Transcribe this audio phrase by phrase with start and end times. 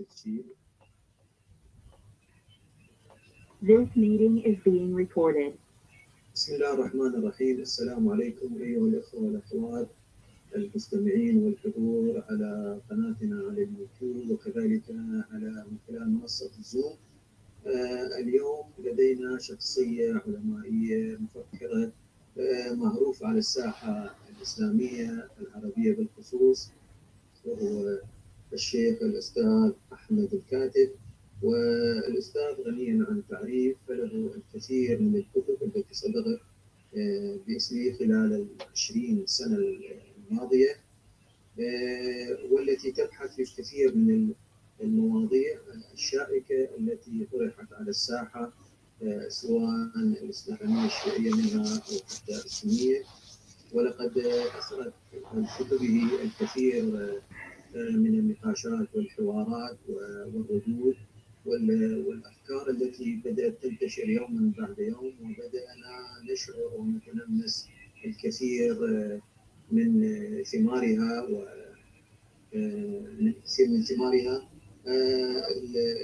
[0.00, 0.44] التسجيل
[3.62, 5.52] This meeting is being recorded.
[6.34, 9.88] بسم الله الرحمن الرحيم السلام عليكم أيها الأخوة والأخوات
[10.56, 14.82] المستمعين والحضور على قناتنا على اليوتيوب وكذلك
[15.32, 16.96] على من خلال منصة الزوم
[17.66, 21.92] آه اليوم لدينا شخصية علمائية مفكرة
[22.38, 26.70] آه معروف على الساحة الإسلامية العربية بالخصوص
[27.44, 27.98] وهو
[28.52, 30.90] الشيخ الأستاذ أحمد الكاتب
[31.42, 36.40] والأستاذ غني عن التعريف فله الكثير من الكتب التي صدرت
[36.96, 39.58] آه، باسمه خلال العشرين سنة
[40.30, 40.76] الماضية
[41.60, 44.32] آه، والتي تبحث في الكثير من
[44.80, 45.58] المواضيع
[45.94, 48.52] الشائكة التي طرحت على الساحة
[49.02, 53.02] آه، سواء الإسلامية الشيعية منها أو حتى السنية.
[53.72, 54.18] ولقد
[54.58, 54.92] أثرت
[55.24, 56.84] عن كتبه الكثير
[57.74, 59.78] من النقاشات والحوارات
[60.34, 60.96] والردود
[61.46, 65.92] والأفكار التي بدأت تنتشر يوما بعد يوم وبدأنا
[66.32, 67.68] نشعر ونتلمس
[68.04, 68.74] الكثير
[69.72, 70.02] من
[70.42, 71.44] ثمارها و
[73.44, 74.50] كثير من ثمارها.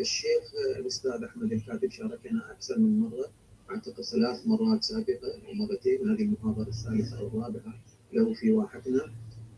[0.01, 0.45] الشيخ
[0.79, 3.27] الأستاذ أحمد الكاتب شاركنا أكثر من مرة
[3.71, 7.75] أعتقد ثلاث مرات سابقة أو مرتين هذه المحاضرة الثالثة أو الرابعة
[8.13, 9.13] له في واحتنا.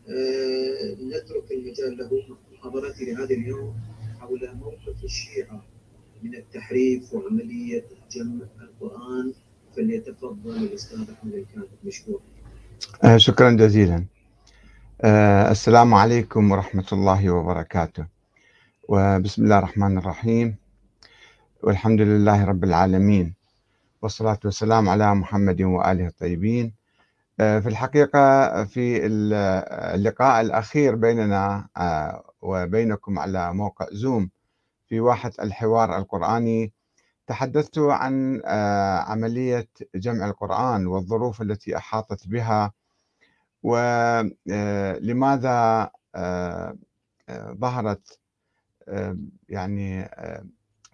[0.09, 3.75] نترك المجال له محاضرتي لهذا اليوم
[4.19, 5.65] حول موقف الشيعة
[6.23, 9.33] من التحريف وعملية جمع القرآن.
[9.75, 12.21] فليتفضل الأستاذ أحمد الكاتب مشكور
[13.03, 14.05] آه شكرا جزيلا.
[15.01, 18.05] آه السلام عليكم ورحمة الله وبركاته.
[18.87, 20.55] وبسم الله الرحمن الرحيم.
[21.63, 23.35] والحمد لله رب العالمين.
[24.01, 26.65] والصلاة والسلام على محمد وآله الطيبين.
[26.65, 26.78] آه
[27.39, 29.05] في الحقيقة في
[29.95, 34.29] اللقاء الأخير بيننا آه، وبينكم على موقع زوم
[34.87, 36.73] في واحة الحوار القرآني
[37.27, 42.73] تحدثت عن آه، عملية جمع القرآن والظروف التي أحاطت بها
[43.63, 45.49] ولماذا
[46.15, 46.77] آه،
[47.29, 48.19] آه، ظهرت
[49.49, 50.09] يعني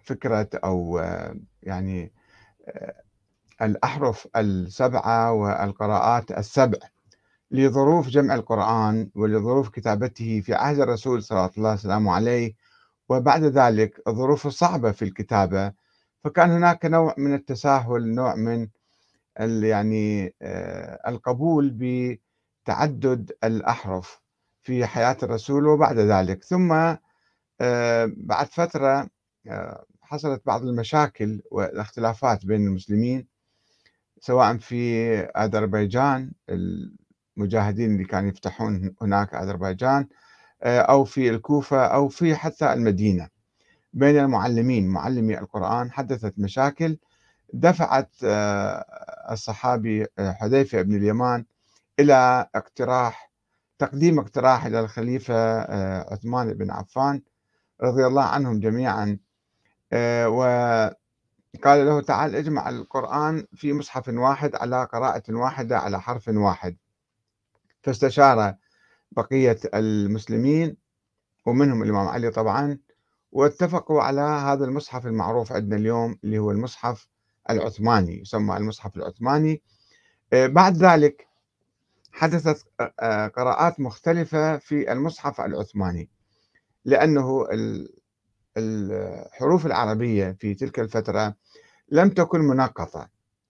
[0.04, 1.00] فكرة أو
[1.62, 2.12] يعني
[3.62, 6.78] الأحرف السبعة والقراءات السبع
[7.50, 12.54] لظروف جمع القرآن ولظروف كتابته في عهد الرسول صلى الله عليه عليه
[13.08, 15.72] وبعد ذلك الظروف الصعبة في الكتابة
[16.24, 18.68] فكان هناك نوع من التساهل نوع من
[19.40, 21.70] يعني آه، القبول
[22.64, 24.20] بتعدد الأحرف
[24.62, 26.44] في حياة الرسول وبعد ذلك.
[26.44, 26.72] ثم
[27.60, 29.08] آه، بعد فترة
[29.48, 33.26] آه، حصلت بعض المشاكل والاختلافات بين المسلمين
[34.20, 40.08] سواء في أذربيجان المجاهدين اللي كانوا يفتحون هناك أذربيجان
[40.62, 43.28] آه، أو في الكوفة أو في حتى المدينة.
[43.92, 46.98] بين المعلمين معلمي القرآن حدثت مشاكل
[47.52, 48.84] دفعت آه،
[49.30, 51.44] الصحابي آه، حذيفة بن اليمان
[52.00, 53.32] إلى اقتراح
[53.78, 55.60] تقديم اقتراح إلى الخليفة
[56.12, 57.22] عثمان بن عفان
[57.82, 59.18] رضي الله عنهم جميعا
[61.56, 66.76] وقال له تعال اجمع القرآن في مصحف واحد على قراءة واحدة على حرف واحد.
[67.82, 68.54] فاستشار
[69.12, 70.76] بقية المسلمين
[71.46, 72.78] ومنهم الإمام علي طبعا
[73.32, 77.08] واتفقوا على هذا المصحف المعروف عندنا اليوم اللي هو المصحف
[77.50, 79.62] العثماني يسمى المصحف العثماني.
[80.32, 81.26] آه، بعد ذلك
[82.12, 82.66] حدثت
[83.00, 86.10] آه، قراءات مختلفة في المصحف العثماني
[86.84, 87.46] لأنه
[88.56, 91.34] الحروف العربية في تلك الفترة
[91.88, 93.08] لم تكن منقطة.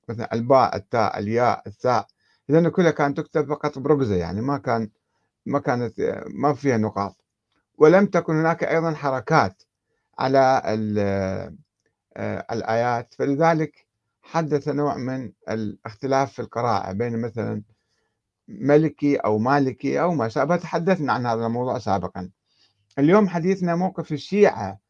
[0.09, 2.07] مثلا الباء التاء الياء الثاء.
[2.49, 4.91] لأنه كلها كانت تكتب فقط برقزة يعني ما كان
[5.47, 7.17] ما كانت ما فيها نقاط.
[7.79, 9.63] ولم تكن هناك أيضا حركات
[10.19, 10.63] على
[12.17, 13.15] آه، الآيات.
[13.15, 13.87] فلذلك
[14.23, 17.63] حدث نوع من الاختلاف في القراءة بين مثلا
[18.49, 20.57] ملكي أو مالكي أو ما شابه.
[20.57, 22.31] تحدثنا عن هذا الموضوع سابقا.
[22.99, 24.86] اليوم حديثنا موقف الشيعة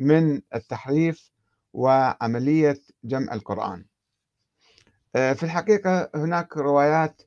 [0.00, 1.30] من التحريف
[1.72, 3.84] وعملية جمع القرآن.
[5.16, 7.22] آه، في الحقيقة هناك روايات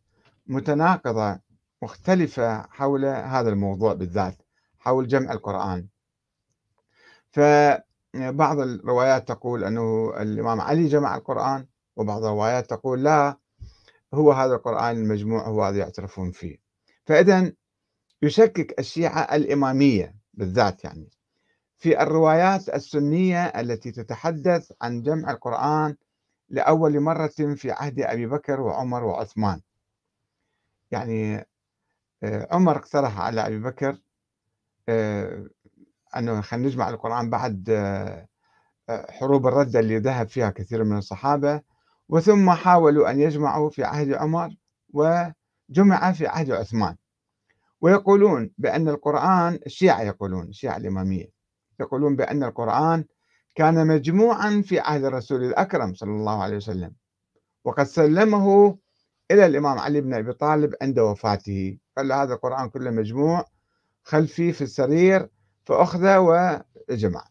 [0.47, 1.39] متناقضة
[1.81, 4.41] مختلفة حول هذا الموضوع بالذات
[4.79, 5.87] حول جمع القرآن.
[7.31, 13.37] فبعض الروايات تقول أنه الإمام علي جمع القرآن وبعض الروايات تقول لا
[14.13, 16.57] هو هذا القرآن المجموع هو هذا يعترفون فيه.
[17.05, 17.51] فإذا
[18.21, 21.09] يشكك الشيعة الإمامية بالذات يعني.
[21.83, 25.95] في الروايات السنية التي تتحدث عن جمع القرآن
[26.50, 29.62] لأول مرة في عهد أبي بكر وعمر وعثمان.
[30.91, 31.47] يعني
[32.24, 33.97] آه، عمر اقترح على أبي بكر
[34.89, 35.47] آه،
[36.18, 38.27] أنه خلينا نجمع القرآن بعد آه،
[39.09, 41.62] حروب الردة اللي ذهب فيها كثير من الصحابة.
[42.09, 44.56] وثم حاولوا أن يجمعوا في عهد عمر
[44.94, 46.95] وجمع في عهد عثمان.
[47.81, 51.43] ويقولون بأن القرآن الشيعة يقولون الشيعة الإمامية.
[51.79, 53.05] يقولون بأن القرآن
[53.55, 56.93] كان مجموعا في عهد الرسول الأكرم صلى الله عليه وسلم
[57.63, 58.77] وقد سلمه
[59.31, 63.45] إلى الإمام علي بن أبي طالب عند وفاته قال له هذا القرآن كله مجموع
[64.03, 65.29] خلفي في السرير
[65.65, 67.25] فأخذ وجمع.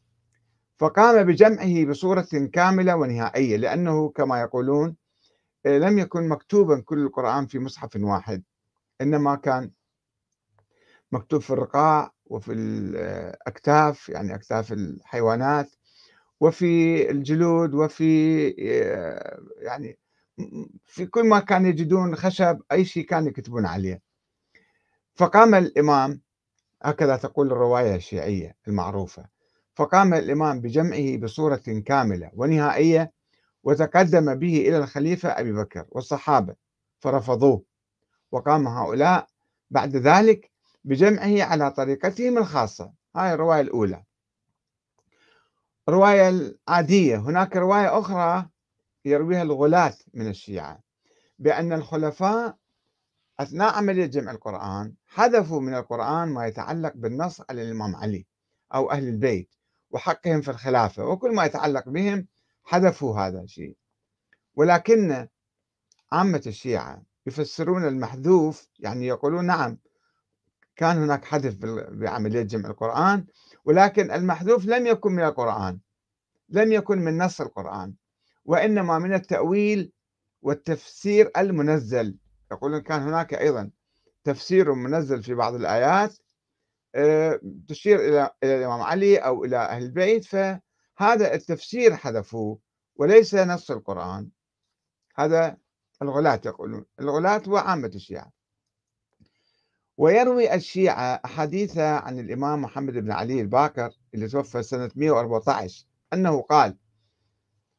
[0.79, 4.97] فقام بجمعه بصورة كاملة ونهائية لأنه كما يقولون
[5.67, 8.43] لم يكن مكتوبا كل القرآن في مصحف واحد
[9.01, 9.71] إنما كان
[11.13, 15.71] مكتوب في الرقاع وفي الأكتاف يعني أكتاف الحيوانات
[16.41, 18.49] وفي الجلود وفي
[19.59, 19.99] يعني
[20.85, 24.03] في كل ما كان يجدون خشب أي شيء كانوا يكتبون عليه.
[25.15, 26.21] فقام الإمام
[26.83, 29.25] هكذا تقول الرواية الشيعية المعروفة
[29.75, 33.13] فقام الإمام بجمعه بصورة كاملة ونهائية
[33.65, 36.55] وتقدم به إلى الخليفة أبي بكر والصحابة
[37.01, 37.63] فرفضوه.
[38.33, 39.27] وقام هؤلاء
[39.71, 40.52] بعد ذلك
[40.85, 42.93] بجمعه على طريقتهم الخاصة.
[43.17, 44.05] هاي الرواية الأولى.
[45.89, 47.17] الرواية العادية.
[47.17, 48.49] هناك رواية أخرى
[49.05, 50.81] يرويها الغلاة من الشيعة
[51.39, 52.57] بأن الخلفاء
[53.41, 58.27] أثناء عملية جمع القرآن حذفوا من القرآن ما يتعلق بالنص على الإمام علي
[58.75, 59.55] أو أهل البيت
[59.91, 62.27] وحقهم في الخلافة وكل ما يتعلق بهم
[62.65, 63.77] حذفوا هذا الشيء.
[64.55, 65.29] ولكن
[66.13, 69.79] عامة الشيعة يفسرون المحذوف يعني يقولون نعم
[70.83, 71.57] كان هناك حذف
[71.91, 73.27] بعملية جمع القرآن
[73.65, 75.79] ولكن المحذوف لم يكن من القرآن
[76.49, 77.95] لم يكن من نص القرآن
[78.45, 79.93] وإنما من التأويل
[80.43, 82.17] والتفسير المنزل.
[82.53, 83.71] يقولون كان هناك أيضا
[84.25, 86.19] تفسير منزل في بعض الآيات
[86.95, 92.59] آه، تشير إلى الإمام علي أو إلى أهل البيت فهذا التفسير حذفوه
[92.97, 94.29] وليس نص القرآن.
[95.17, 95.57] هذا
[96.03, 96.85] الغلاة يقولون.
[97.01, 98.42] الغلاة وعامة الشيعة.
[99.97, 106.77] ويروي الشيعة أحاديث عن الإمام محمد بن علي الباكر اللي توفى سنة 114 أنه قال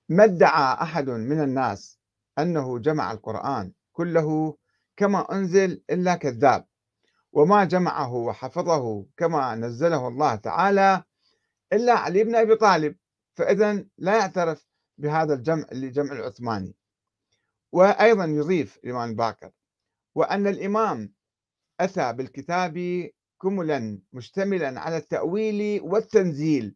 [0.10, 2.00] ما ادعى أحد من الناس
[2.40, 4.58] أنه جمع القرآن كله
[4.98, 6.66] كما أنزل إلا كذاب
[7.32, 11.04] وما جمعه وحفظه كما نزله الله تعالى
[11.74, 12.96] إلا علي بن أبي طالب
[13.36, 14.68] فإذا لا يعترف
[14.98, 16.76] بهذا الجمع اللي جمع العثماني.
[17.72, 19.52] وأيضا يضيف الإمام الباكر
[20.16, 21.14] وأن الإمام
[21.80, 22.78] أتى بالكتاب
[23.42, 26.76] كملا مشتملا على التأويل والتنزيل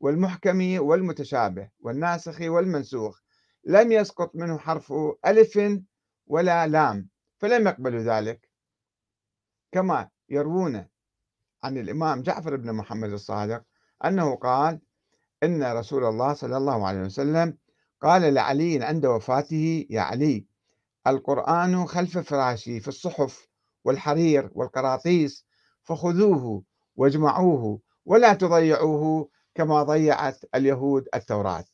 [0.00, 3.20] والمحكم والمتشابه والناسخ والمنسوخ.
[3.64, 4.92] لم يسقط منه حرف
[5.26, 5.80] ألف
[6.26, 7.08] ولا لام
[7.38, 8.50] فلم يقبلوا ذلك.
[9.72, 10.86] كما يروون
[11.64, 13.64] عن الإمام جعفر بن محمد الصادق
[14.04, 14.80] أنه قال
[15.42, 17.58] إن رسول الله صلى الله عليه وسلم
[18.00, 20.46] قال لعلي عند وفاته يا علي
[21.06, 23.48] القرآن خلف فراشي في الصحف
[23.84, 25.46] والحرير والقراطيس
[25.82, 26.62] فخذوه
[26.96, 31.64] واجمعوه ولا تضيعوه كما ضيعت اليهود التوراة.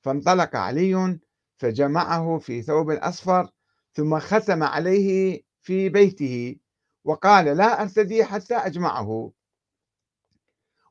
[0.00, 1.18] فانطلق علي
[1.56, 3.50] فجمعه في ثوب أصفر
[3.92, 6.56] ثم ختم عليه في بيته
[7.04, 9.32] وقال لا أرتدي حتى أجمعه.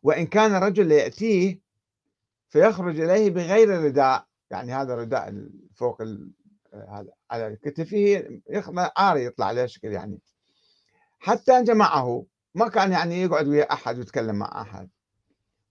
[0.04, 1.62] وإن كان الرجل ليأتيه
[2.50, 6.02] فيخرج إليه بغير رداء يعني هذا الرداء فوق
[7.32, 8.24] على كتفه
[8.98, 10.20] عاري يطلع عليه شكل يعني.
[11.20, 12.26] حتى جمعه
[12.56, 14.90] ما كان يعني يقعد ويا أحد ويتكلم مع أحد.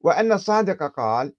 [0.00, 1.34] وأن الصادق قال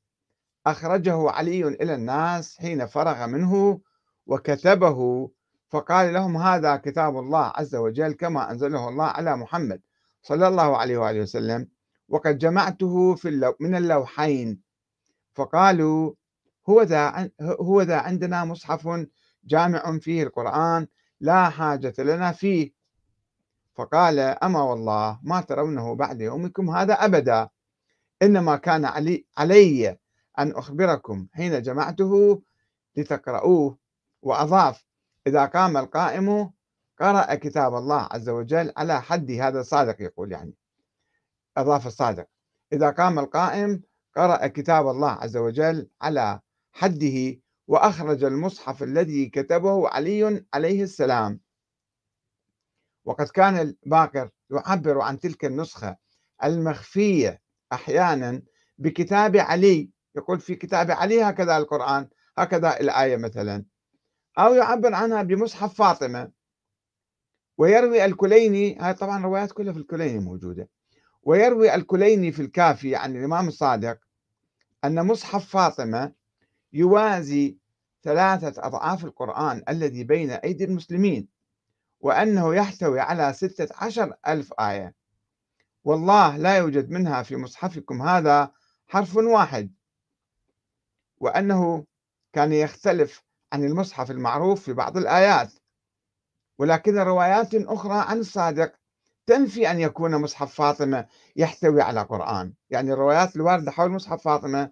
[0.67, 3.81] أخرجه علي إلى الناس حين فرغ منه
[4.27, 5.29] وكتبه.
[5.69, 9.81] فقال لهم هذا كتاب الله عز وجل كما أنزله الله على محمد
[10.21, 11.67] صلى الله عليه وآله وسلم
[12.09, 14.61] وقد جمعته في اللو من اللوحين.
[15.33, 16.13] فقالوا
[16.69, 18.87] هو ذا هو ذا عندنا مصحف
[19.43, 20.87] جامع فيه القرآن
[21.19, 22.71] لا حاجة لنا فيه.
[23.75, 27.49] فقال أما والله ما ترونه بعد يومكم هذا أبدا.
[28.21, 29.97] إنما كان علي, علي
[30.39, 32.41] أن أخبركم حين جمعته
[32.95, 33.77] لتقرؤوه.
[34.21, 34.85] وأضاف
[35.27, 36.51] إذا قام القائم
[36.99, 40.53] قرأ كتاب الله عز وجل على حد هذا الصادق يقول يعني.
[41.57, 42.27] أضاف الصادق
[42.73, 43.81] إذا قام القائم
[44.15, 46.39] قرأ كتاب الله عز وجل على
[46.71, 51.39] حده وأخرج المصحف الذي كتبه علي عليه السلام.
[53.05, 55.97] وقد كان الباقر يعبر عن تلك النسخة
[56.43, 57.41] المخفية
[57.73, 58.41] أحيانا
[58.77, 59.89] بكتاب علي.
[60.15, 63.65] يقول في كتاب علي هكذا القرآن هكذا الآية مثلا.
[64.39, 66.31] أو يعبر عنها بمصحف فاطمة.
[67.57, 70.69] ويروي الكليني هاي طبعا روايات كلها في الكليني موجودة.
[71.23, 73.99] ويروي الكليني في الكافي عن الإمام الصادق
[74.83, 76.13] أن مصحف فاطمة
[76.73, 77.57] يوازي
[78.03, 81.27] ثلاثة أضعاف القرآن الذي بين أيدي المسلمين
[81.99, 84.95] وأنه يحتوي على ستة عشر ألف آية.
[85.83, 88.51] والله لا يوجد منها في مصحفكم هذا
[88.87, 89.73] حرف واحد.
[91.17, 91.85] وأنه
[92.33, 93.23] كان يختلف
[93.53, 95.53] عن المصحف المعروف في بعض الآيات.
[96.57, 98.73] ولكن روايات أخرى عن الصادق
[99.25, 102.53] تنفي أن يكون مصحف فاطمة يحتوي على قرآن.
[102.69, 104.71] يعني الروايات الواردة حول مصحف فاطمة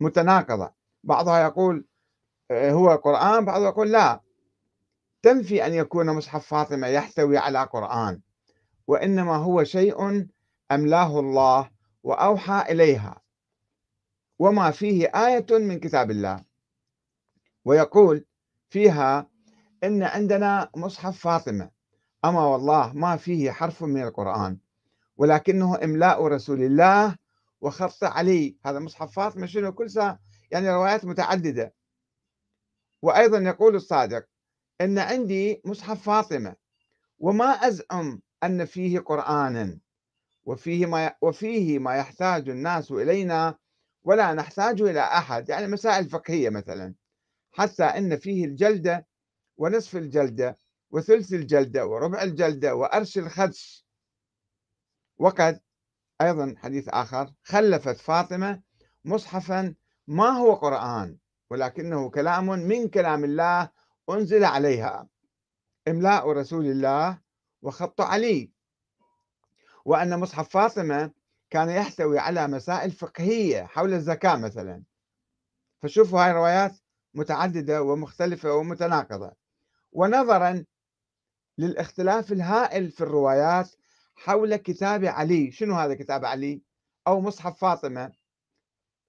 [0.00, 0.79] متناقضة.
[1.04, 1.84] بعضها يقول
[2.50, 4.20] آه، هو قرآن بعضها يقول لا.
[5.22, 8.20] تنفي أن يكون مصحف فاطمة يحتوي على قرآن
[8.86, 10.26] وإنما هو شيء
[10.72, 11.70] أملاه الله
[12.02, 13.20] وأوحى إليها.
[14.38, 16.44] وما فيه آية من كتاب الله.
[17.64, 18.24] ويقول
[18.70, 19.26] فيها
[19.84, 21.70] إن عندنا مصحف فاطمة.
[22.24, 24.58] أما والله ما فيه حرف من القرآن
[25.16, 27.16] ولكنه إملاء رسول الله
[27.60, 28.56] وخط علي.
[28.64, 30.18] هذا مصحف فاطمة شنو؟ كل ساعة
[30.50, 31.74] يعني روايات متعددة.
[33.02, 34.26] وأيضا يقول الصادق
[34.80, 36.56] أن عندي مصحف فاطمة
[37.18, 39.78] وما أزعم أن فيه قرآنا
[40.44, 43.58] وفيه ما وفيه ما يحتاج الناس إلينا
[44.02, 46.94] ولا نحتاج إلى أحد يعني مسائل فقهية مثلا.
[47.52, 49.06] حتى أن فيه الجلدة
[49.56, 50.58] ونصف الجلدة
[50.90, 53.86] وثلث الجلدة وربع الجلدة وأرش الخدش.
[55.18, 55.60] وقد
[56.20, 58.62] أيضا حديث آخر خلفت فاطمة
[59.04, 59.74] مصحفا
[60.08, 61.16] ما هو قرآن
[61.50, 63.70] ولكنه كلام من كلام الله
[64.10, 65.08] أنزل عليها.
[65.88, 67.18] إملاء رسول الله
[67.62, 68.50] وخط علي.
[69.84, 71.10] وأن مصحف فاطمة
[71.50, 74.82] كان يحتوي على مسائل فقهية حول الزكاة مثلا.
[75.82, 76.76] فشوفوا هاي الروايات
[77.14, 79.32] متعددة ومختلفة ومتناقضة.
[79.92, 80.64] ونظرا
[81.58, 83.70] للاختلاف الهائل في الروايات
[84.16, 85.50] حول كتاب علي.
[85.50, 86.62] شنو هذا كتاب علي؟
[87.06, 88.19] أو مصحف فاطمة.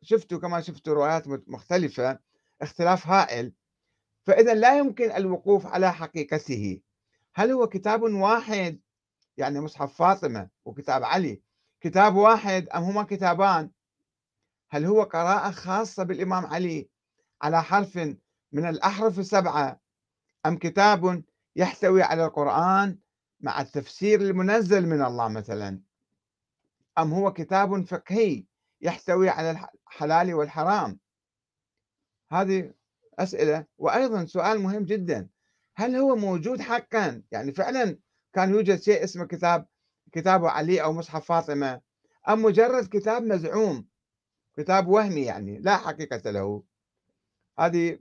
[0.02, 2.20] شفتوا كما شفتوا روايات مختلفة
[2.62, 3.54] اختلاف هائل.
[4.24, 6.82] فإذا لا يمكن الوقوف على حقيقته.
[7.34, 8.80] هل هو كتاب واحد؟
[9.38, 11.42] يعني مصحف فاطمة وكتاب علي.
[11.82, 13.70] كتاب واحد أم هما كتابان؟
[14.70, 16.90] هل هو قراءة خاصة بالإمام علي
[17.42, 17.98] على حرف
[18.52, 19.80] من الأحرف السبعة؟
[20.46, 21.24] أم كتاب
[21.56, 22.98] يحتوي على القرآن
[23.42, 25.80] مع التفسير المنزل من الله مثلا؟
[26.98, 28.46] أم هو كتاب فقهي
[28.82, 31.00] يحتوي على الحلال والحرام.
[32.32, 32.74] هذه
[33.20, 33.66] أسئلة.
[33.78, 35.30] وأيضا سؤال مهم جدا.
[35.76, 37.98] هل هو موجود حقا؟ يعني فعلا
[38.34, 39.68] كان يوجد شيء اسمه كتاب
[40.12, 41.82] كتاب علي أو مصحف فاطمة.
[42.30, 43.88] أم مجرد كتاب مزعوم
[44.58, 46.64] كتاب وهمي يعني لا حقيقة له.
[47.60, 48.00] هذه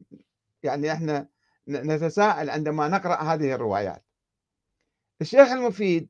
[0.62, 1.28] يعني إحنا
[1.68, 4.04] نتساءل عندما نقرأ هذه الروايات.
[5.20, 6.09] الشيخ المفيد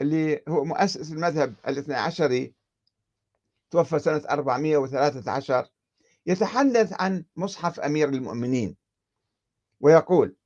[0.00, 2.54] اللي هو مؤسس المذهب الاثنى عشري
[3.70, 5.68] توفى سنة 413
[6.26, 8.76] يتحدث عن مصحف أمير المؤمنين
[9.80, 10.36] ويقول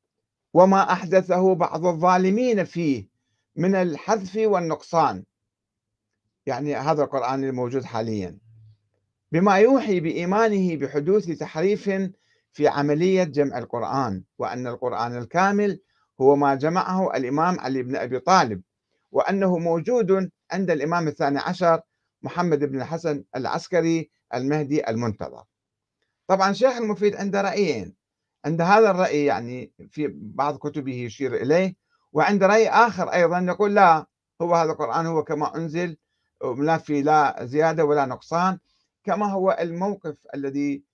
[0.55, 3.09] وما أحدثه بعض الظالمين فيه
[3.57, 5.25] من الحذف والنقصان.
[6.47, 8.38] يعني هذا القرآن الموجود حاليا.
[9.33, 11.91] بما يوحي بإيمانه بحدوث تحريف
[12.52, 15.81] في عملية جمع القرآن وأن القرآن الكامل
[16.21, 18.62] هو ما جمعه الإمام علي بن أبي طالب
[19.12, 21.81] وأنه موجود عند الإمام الثاني عشر
[22.23, 25.45] محمد بن الحسن العسكري المهدي المنتظر.
[26.26, 27.95] طبعا شيخ المفيد عنده رأيين
[28.45, 31.76] عند هذا الرأي يعني في بعض كتبه يشير إليه
[32.12, 34.07] وعند رأي آخر أيضا يقول لا
[34.43, 35.97] هو هذا القرآن هو كما أنزل
[36.59, 38.59] لا في لا زيادة ولا نقصان
[39.05, 40.85] كما هو الموقف الذي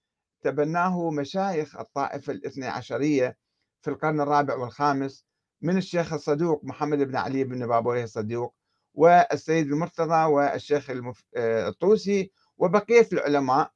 [0.43, 3.39] تبناه مشايخ الطائفة الاثنى عشرية
[3.83, 5.25] في القرن الرابع والخامس
[5.63, 8.55] من الشيخ الصدوق محمد بن علي بن بابويه الصدوق
[8.99, 10.91] والسيد المرتضى والشيخ
[11.37, 13.73] آه، الطوسي وبقية العلماء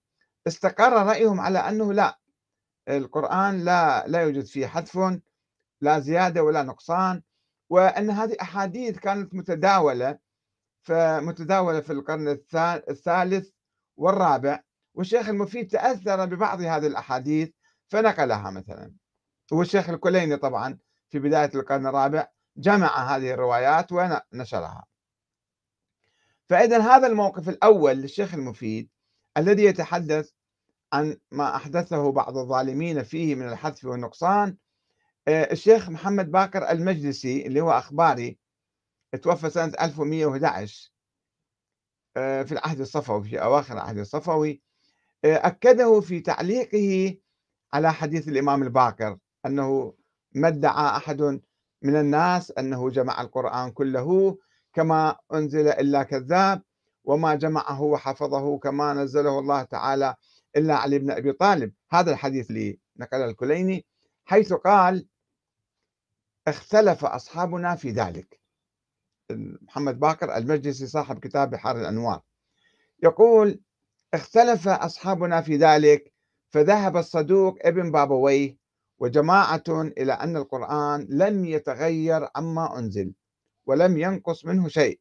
[0.47, 2.19] استقر رأيهم على أنه لا
[2.89, 5.21] القرآن لا لا يوجد فيه حذف
[5.81, 7.23] لا زيادة ولا نقصان
[7.71, 10.19] وأن هذه أحاديث كانت متداولة
[10.83, 12.29] فمتداولة في القرن
[12.89, 13.51] الثالث
[13.97, 14.61] والرابع
[14.95, 17.51] والشيخ المفيد تأثر ببعض هذه الأحاديث
[17.89, 18.93] فنقلها مثلا.
[19.53, 20.79] والشيخ الكليني طبعا
[21.11, 24.92] في بداية القرن الرابع جمع هذه الروايات ونشرها.
[26.53, 28.89] فإذا هذا الموقف الأول للشيخ المفيد
[29.37, 30.31] الذي يتحدث
[30.93, 34.57] عن ما أحدثه بعض الظالمين فيه من الحذف والنقصان
[35.29, 38.39] آه، الشيخ محمد باكر المجلسي اللي هو أخباري
[39.23, 40.93] توفى سنة 1111
[42.17, 44.63] آه، في العهد الصفوي في أواخر العهد الصفوي
[45.25, 47.17] آه، أكده في تعليقه
[47.73, 49.95] على حديث الإمام الباكر أنه
[50.33, 51.23] ما ادعى أحد
[51.83, 54.39] من الناس أنه جمع القرآن كله
[54.73, 56.63] كما أنزل إلا كذاب
[57.05, 60.15] وما جمعه وحفظه كما نزله الله تعالى
[60.57, 61.73] إلا علي بن أبي طالب.
[61.91, 63.87] هذا الحديث اللي نقله الكليني
[64.25, 65.07] حيث قال
[66.49, 68.41] اختلف أصحابنا في ذلك.
[69.63, 72.21] محمد باكر المجلسي صاحب كتاب بحار الأنوار.
[73.03, 73.61] يقول
[74.15, 76.13] اختلف أصحابنا في ذلك
[76.51, 78.57] فذهب الصدوق ابن بابويه
[78.99, 83.13] وجماعة إلى أن القرآن لم يتغير عما أنزل.
[83.67, 85.01] ولم ينقص منه شيء.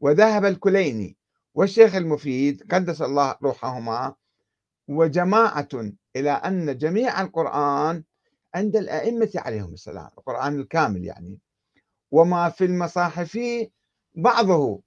[0.00, 1.16] وذهب الكليني
[1.54, 4.14] والشيخ المفيد قدس الله روحهما
[4.88, 5.68] وجماعة
[6.16, 8.02] إلى أن جميع القرآن
[8.54, 11.38] عند الأئمة عليهم السلام القرآن الكامل يعني.
[12.10, 13.38] وما في المصاحف
[14.14, 14.80] بعضه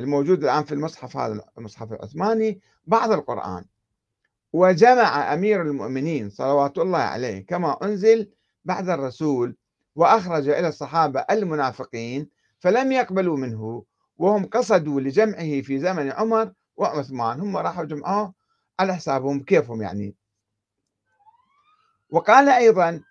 [0.00, 3.64] الموجود الآن في المصحف هذا المصحف العثماني بعض القرآن.
[4.52, 8.30] وجمع أمير المؤمنين صلوات الله عليه كما أنزل
[8.64, 9.56] بعد الرسول
[9.94, 12.28] وأخرج إلى الصحابة المنافقين
[12.60, 13.84] فلم يقبلوا منه
[14.18, 17.40] وهم قصدوا لجمعه في زمن عمر وعثمان.
[17.40, 18.34] هم راحوا جمعوه
[18.80, 20.14] على حسابهم كيفهم يعني.
[22.10, 23.02] وقال أيضا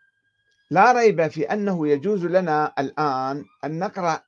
[0.71, 4.23] لا ريب في أنه يجوز لنا الآن أن نقرأ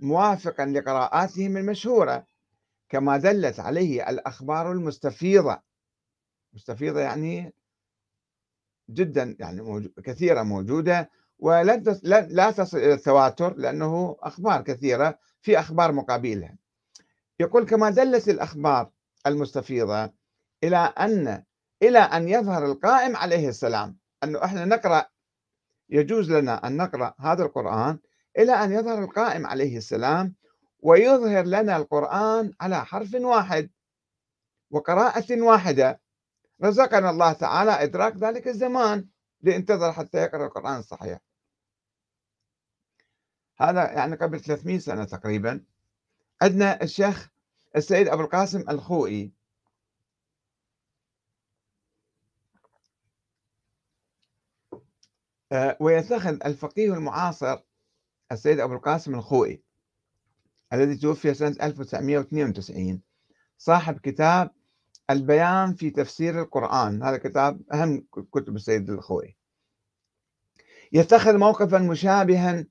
[0.00, 2.26] موافقا لقراءاتهم المشهورة
[2.88, 5.58] كما دلت عليه الأخبار المستفيضة.
[6.52, 7.54] مستفيضة يعني
[8.90, 11.10] جدا يعني كثيرة موجودة.
[11.38, 11.76] ولا
[12.28, 16.56] لا تصل إلى التواتر لأنه أخبار كثيرة في أخبار مقابلها.
[17.40, 18.90] يقول كما دلت الأخبار
[19.26, 20.12] المستفيضة
[20.64, 21.44] إلى أن
[21.82, 25.06] إلى أن يظهر القائم عليه السلام أنه إحنا نقرأ
[25.90, 27.98] يجوز لنا أن نقرأ هذا القرآن
[28.38, 30.34] إلى أن يظهر القائم عليه السلام
[30.80, 33.70] ويظهر لنا القرآن على حرف واحد
[34.70, 36.00] وقراءة واحدة.
[36.64, 39.06] رزقنا الله تعالى إدراك ذلك الزمان
[39.42, 41.18] لينتظر حتى يقرأ القرآن الصحيح.
[43.60, 45.64] هذا يعني قبل 300 سنة تقريبا
[46.42, 47.30] عندنا الشيخ
[47.76, 49.32] السيد أبو القاسم الخوئي.
[55.52, 57.58] آه، ويتخذ الفقيه المعاصر
[58.32, 59.62] السيد أبو القاسم الخوئي
[60.72, 63.02] الذي توفي سنة 1992
[63.58, 64.50] صاحب كتاب
[65.10, 67.02] البيان في تفسير القرآن.
[67.02, 69.36] هذا كتاب أهم كتب السيد الخوئي.
[70.92, 72.66] يتخذ موقفا مشابها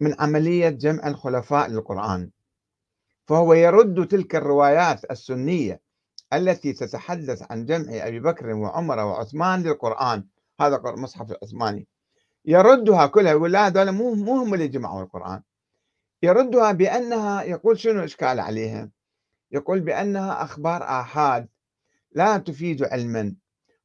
[0.00, 2.30] من عملية جمع الخلفاء للقرآن.
[3.26, 5.80] فهو يرد تلك الروايات السنية
[6.32, 10.26] التي تتحدث عن جمع أبي بكر وعمر وعثمان للقرآن.
[10.60, 11.88] هذا المصحف العثماني.
[12.44, 15.42] يردها كلها يقول لا هذول مو مو هم اللي جمعوا القرآن.
[16.22, 18.90] يردها بأنها يقول شنو إشكال عليها؟
[19.52, 21.48] يقول بأنها أخبار آحاد
[22.12, 23.34] لا تفيد علما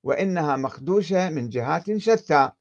[0.03, 2.51] وإنها مخدوشة من جهات شتى.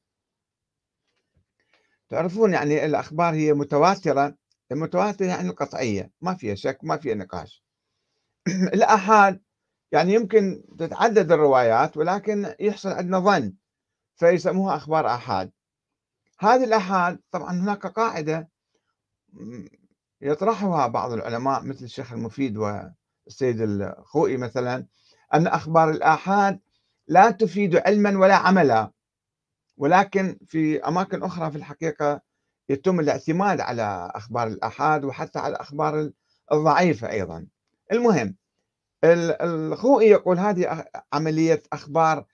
[2.11, 4.35] تعرفون يعني الأخبار هي متواترة
[4.71, 7.63] المتواترة يعني القطعية ما فيها شك ما فيها نقاش.
[8.75, 9.41] الآحاد
[9.91, 13.53] يعني يمكن تتعدد الروايات ولكن يحصل عندنا ظن
[14.15, 15.51] فيسموها أخبار آحاد.
[16.39, 18.49] هذه الآحاد طبعا هناك قاعدة
[20.21, 24.85] يطرحها بعض العلماء مثل الشيخ المفيد والسيد الخوئي مثلا
[25.33, 26.59] أن أخبار الآحاد
[27.07, 28.91] لا تفيد علما ولا عملا.
[29.81, 32.21] ولكن في أماكن أخرى في الحقيقة
[32.69, 36.11] يتم الاعتماد على أخبار الآحاد وحتى على الأخبار
[36.51, 37.47] الضعيفة أيضا.
[37.91, 38.35] المهم
[39.03, 42.25] الخوئي يقول هذه عملية أخبار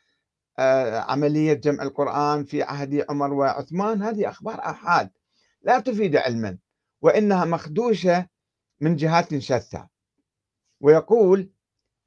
[0.59, 4.03] آه، عملية جمع القرآن في عهد عمر وعثمان.
[4.03, 5.09] هذه أخبار آحاد
[5.61, 6.57] لا تفيد علما
[7.01, 8.27] وإنها مخدوشة
[8.81, 9.87] من جهات شتى
[10.81, 11.49] ويقول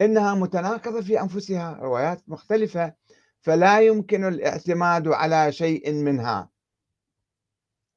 [0.01, 2.95] إنها متناقضة في أنفسها روايات مختلفة
[3.41, 6.51] فلا يمكن الاعتماد على شيء منها.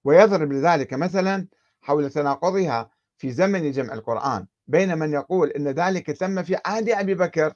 [0.04, 1.48] ويضرب لذلك مثلا
[1.82, 7.16] حول تناقضها في زمن جمع القرآن بين من يقول إن ذلك تم في عهد أبي
[7.16, 7.54] بكر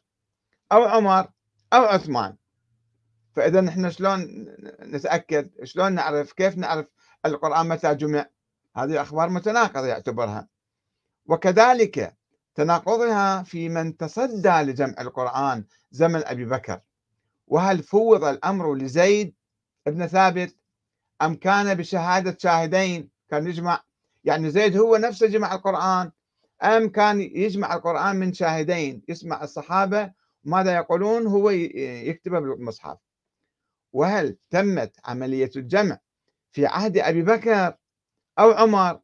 [0.72, 1.28] أو عمر
[1.74, 2.36] أو عثمان.
[3.36, 4.46] فإذا نحن شلون
[4.82, 6.88] نتأكد؟ شلون نعرف؟ كيف نعرف
[7.26, 8.26] القرآن متى جمع؟
[8.76, 10.48] هذه أخبار متناقضة يعتبرها.
[11.26, 12.18] وكذلك
[12.56, 16.82] تناقضها في من تصدى لجمع القرآن زمن أبي بكر.
[17.48, 19.36] وهل فوض الأمر لزيد
[19.88, 20.56] ابن ثابت
[21.22, 23.84] أم كان بشهادة شاهدين؟ كان يجمع
[24.24, 26.12] يعني زيد هو نفسه جمع القرآن.
[26.64, 30.12] أم كان يجمع القرآن من شاهدين؟ يسمع الصحابة.
[30.44, 32.98] ماذا يقولون؟ هو يكتبه بالمصحف.
[33.94, 36.00] وهل تمت عملية الجمع
[36.52, 37.78] في عهد أبي بكر
[38.40, 39.00] أو عمر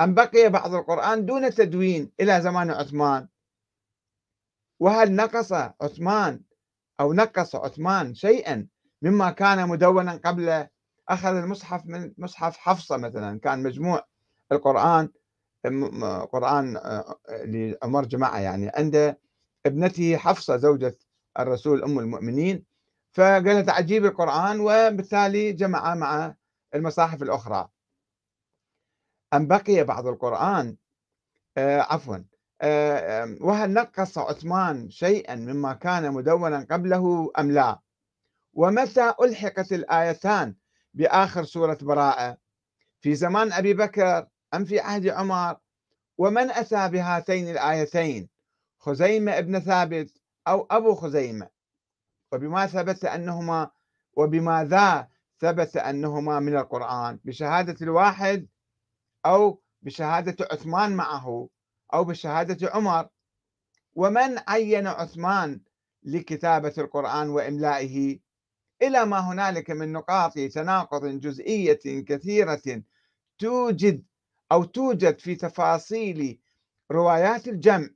[0.00, 3.28] أم بقي بعض القرآن دون تدوين إلى زمان عثمان؟
[4.80, 6.40] وهل نقص عثمان
[7.00, 8.66] أو نقص عثمان شيئا
[9.02, 10.66] مما كان مدونا قبل
[11.08, 13.40] أخذ المصحف من مصحف حفصة مثلا.
[13.40, 14.04] كان مجموع
[14.52, 15.08] القرآن
[16.32, 16.80] قرآن
[17.28, 19.16] لعمر جماعة يعني عند
[19.66, 20.96] ابنته حفصة زوجة
[21.38, 22.64] الرسول أم المؤمنين.
[23.12, 26.34] فقالت عجيب القرآن وبالتالي جمع مع
[26.74, 27.68] المصاحف الأخرى.
[29.34, 30.76] أم بقي بعض القرآن
[31.56, 32.24] آه عفوا آه
[33.40, 37.78] وهل نقص عثمان شيئا مما كان مدونا قبله أم لا؟
[38.54, 40.54] ومتى ألحقت الآيتان
[40.94, 42.36] بآخر سورة براءة؟
[43.00, 45.56] في زمان أبي بكر أم في عهد عمر؟
[46.18, 48.28] ومن أتى بهاتين الآيتين؟
[48.78, 50.10] خزيمة ابن ثابت
[50.48, 51.48] أو أبو خزيمة؟
[52.32, 53.70] وبما ثبت أنهما
[54.16, 55.08] وبماذا
[55.40, 58.46] ثبت أنهما من القرآن؟ بشهادة الواحد
[59.26, 61.48] أو بشهادة عثمان معه؟
[61.94, 63.08] أو بشهادة عمر.
[63.94, 65.60] ومن عين عثمان
[66.02, 68.18] لكتابة القرآن وإملائه
[68.82, 72.82] إلى ما هنالك من نقاط تناقض جزئية كثيرة
[73.38, 74.04] توجد
[74.52, 76.38] أو توجد في تفاصيل
[76.90, 77.88] روايات الجمع.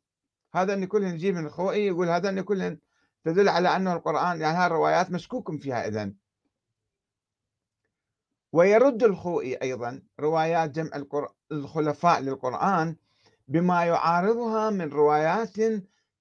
[0.54, 2.78] هذا أن كلهن نجيب من الخوئي يقول هذا أن كلهن
[3.24, 6.14] تدل على أنه القرآن يعني هذه الروايات مشكوك فيها إذن.
[8.52, 11.04] ويرد الخوئي أيضا روايات جمع
[11.52, 12.96] الخلفاء للقرآن
[13.48, 15.56] بما يعارضها من روايات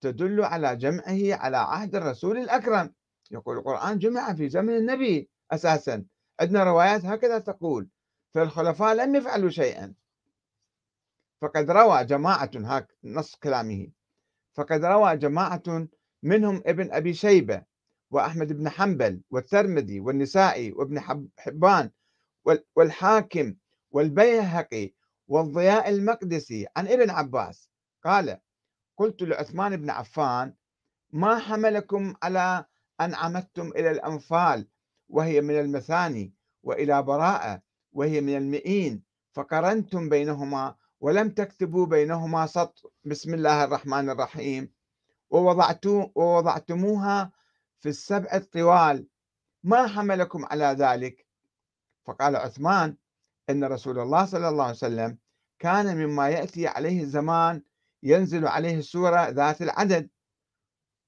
[0.01, 2.93] تدل على جمعه على عهد الرسول الأكرم.
[3.31, 6.05] يقول القرآن جمع في زمن النبي أساسا.
[6.39, 7.87] عندنا روايات هكذا تقول
[8.33, 9.93] فالخلفاء لم يفعلوا شيئا
[11.41, 13.87] فقد روى جماعة هاك نص كلامه.
[14.53, 15.87] فقد روى جماعة
[16.23, 17.63] منهم ابن أبي شيبة
[18.11, 20.99] وأحمد بن حنبل والترمذي والنسائي وابن
[21.39, 21.89] حبان
[22.75, 23.55] والحاكم
[23.91, 24.93] والبيهقي
[25.31, 26.67] والضياء المقدسي.
[26.77, 27.69] عن ابن عباس
[28.03, 28.39] قال
[28.97, 30.53] قلت لعثمان بن عفان
[31.11, 32.65] ما حملكم على
[33.01, 34.67] أن عمدتم إلى الأنفال
[35.09, 37.61] وهي من المثاني وإلى براءة
[37.93, 42.89] وهي من المئين فقرنتم بينهما ولم تكتبوا بينهما سطر.
[43.05, 44.73] بسم الله الرحمن الرحيم.
[46.15, 47.31] ووضعتموها
[47.79, 49.07] في السبع الطوال
[49.63, 51.25] ما حملكم على ذلك؟
[52.05, 52.95] فقال عثمان
[53.51, 55.17] أن رسول الله صلى الله عليه وسلم
[55.59, 57.61] كان مما يأتي عليه الزمان
[58.03, 60.09] ينزل عليه السورة ذات العدد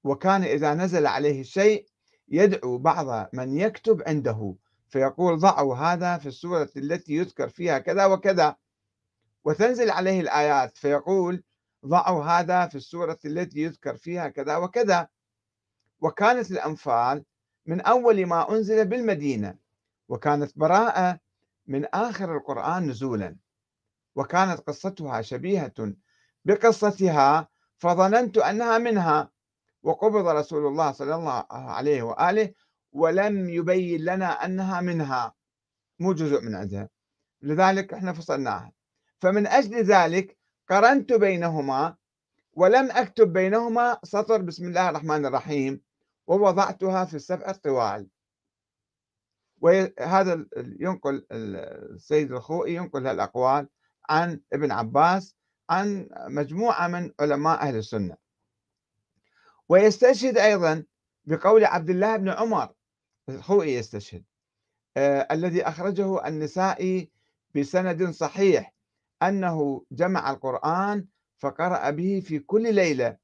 [0.04, 1.86] وكان إذا نزل عليه الشيء
[2.28, 4.54] يدعو بعض من يكتب عنده
[4.88, 8.56] فيقول ضعوا هذا في السورة التي يذكر فيها كذا وكذا.
[9.44, 11.42] وتنزل عليه الآيات فيقول
[11.86, 15.08] ضعوا هذا في السورة التي يذكر فيها كذا وكذا.
[16.00, 17.24] وكانت الأنفال
[17.66, 19.58] من أول ما أنزل بالمدينة
[20.08, 21.20] وكانت براءة
[21.66, 23.36] من آخر القرآن نزولا.
[24.16, 25.94] وكانت قصتها شبيهة
[26.44, 29.30] بقصتها فظننت أنها منها.
[29.82, 32.52] وقبض رسول الله صلى الله عليه وآله
[32.92, 35.34] ولم يبين لنا أنها منها.
[35.98, 36.88] مو جزء من عندها.
[37.42, 38.72] لذلك إحنا فصلناها.
[39.20, 40.38] فمن أجل ذلك
[40.70, 41.96] قرنت بينهما
[42.52, 45.80] ولم أكتب بينهما سطر بسم الله الرحمن الرحيم
[46.26, 48.08] ووضعتها في السبع الطوال
[49.64, 50.46] وهذا
[50.80, 53.68] ينقل السيد الخوئي ينقل هالأقوال
[54.10, 55.36] عن ابن عباس
[55.70, 58.16] عن مجموعة من علماء أهل السنة.
[59.68, 60.84] ويستشهد أيضا
[61.24, 62.72] بقول عبد الله بن عمر
[63.28, 64.24] الخوئي يستشهد
[64.96, 67.10] آه الذي أخرجه النسائي
[67.54, 68.74] بسند صحيح
[69.22, 71.06] أنه جمع القرآن
[71.38, 73.16] فقرأ به في كل ليلة.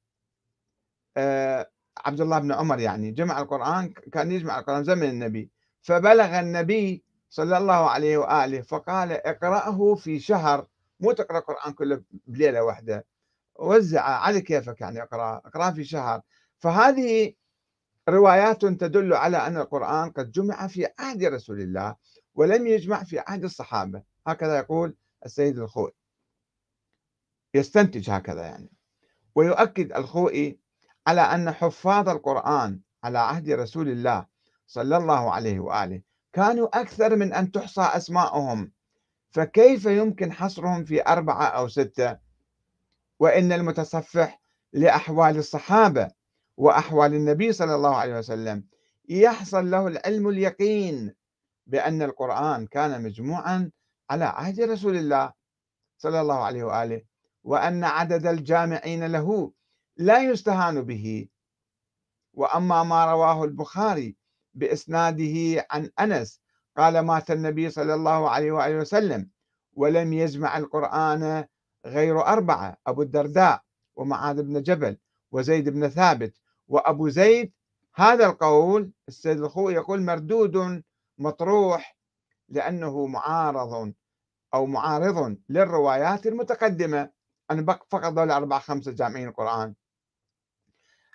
[1.16, 5.50] آه عبد الله بن عمر يعني جمع القرآن كان يجمع القرآن زمن النبي.
[5.82, 10.66] فبلغ النبي صلى الله عليه وآله فقال اقرأه في شهر.
[11.00, 13.06] مو تقرأ القرآن كله بليلة واحدة.
[13.58, 16.20] وزع على كيفك يعني اقرأ اقرأ في شهر.
[16.58, 17.34] فهذه
[18.08, 21.96] روايات تدل على أن القرآن قد جمع في عهد رسول الله
[22.34, 24.02] ولم يجمع في عهد الصحابة.
[24.26, 25.92] هكذا يقول السيد الخوئي.
[27.54, 28.72] يستنتج هكذا يعني.
[29.34, 30.58] ويؤكد الخوئي
[31.06, 34.26] على أن حفاظ القرآن على عهد رسول الله
[34.70, 36.02] صلى الله عليه وآله
[36.32, 38.72] كانوا أكثر من أن تحصى أسماءهم
[39.30, 42.18] فكيف يمكن حصرهم في أربعة أو ستة؟
[43.18, 44.40] وإن المتصفح
[44.72, 46.10] لأحوال الصحابة
[46.56, 48.64] وأحوال النبي صلى الله عليه وسلم
[49.08, 51.14] يحصل له العلم اليقين
[51.66, 53.70] بأن القرآن كان مجموعا
[54.10, 55.32] على عهد رسول الله
[55.98, 57.02] صلى الله عليه وآله
[57.44, 59.52] وأن عدد الجامعين له
[59.96, 61.28] لا يستهان به.
[62.34, 64.19] وأما ما رواه البخاري
[64.54, 66.40] بإسناده عن أنس
[66.76, 69.30] قال مات النبي صلى الله عليه وآله وسلم
[69.72, 71.46] ولم يجمع القرآن
[71.86, 73.62] غير أربعة أبو الدرداء
[73.96, 74.96] ومعاذ بن جبل
[75.32, 77.52] وزيد بن ثابت وأبو زيد.
[77.94, 80.82] هذا القول السيد الخوي يقول مردود
[81.18, 81.96] مطروح
[82.48, 83.92] لأنه معارض
[84.54, 87.10] أو معارض للروايات المتقدمة.
[87.50, 89.74] أنا فقط دول أربعة خمسة جامعين القرآن.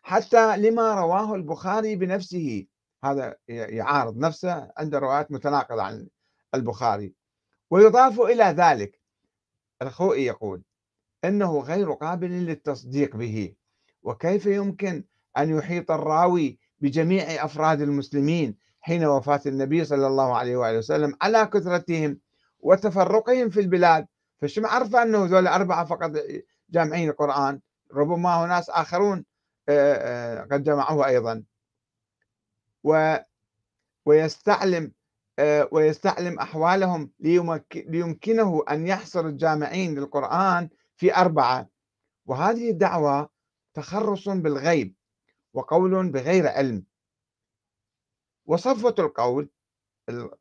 [0.04, 2.68] حتى لما رواه البخاري بنفسه
[3.06, 6.08] هذا يعارض نفسه عنده روايات متناقضة عن
[6.56, 7.14] البخاري.
[7.70, 9.00] ويضاف إلى ذلك
[9.82, 10.62] الخوئي يقول
[11.26, 13.54] إنه غير قابل للتصديق به
[14.04, 15.04] وكيف يمكن
[15.38, 21.46] أن يحيط الراوي بجميع أفراد المسلمين حين وفاة النبي صلى الله عليه وآله وسلم على
[21.46, 22.20] كثرتهم
[22.60, 26.12] وتفرقهم في البلاد؟ فشو عرف أنه ذول أربعة فقط
[26.70, 27.60] جامعين القرآن
[27.94, 29.26] ربما ناس آخرون
[30.52, 31.44] قد جمعوه أيضا.
[32.86, 33.18] و
[34.06, 34.92] ويستعلم
[35.72, 37.12] ويستعلم أحوالهم
[37.74, 41.70] ليمكنه أن يحصر الجامعين للقرآن في أربعة.
[42.26, 43.30] وهذه الدعوة
[43.74, 44.96] تخرص بالغيب
[45.54, 46.84] وقول بغير علم.
[48.46, 49.50] وصفوة القول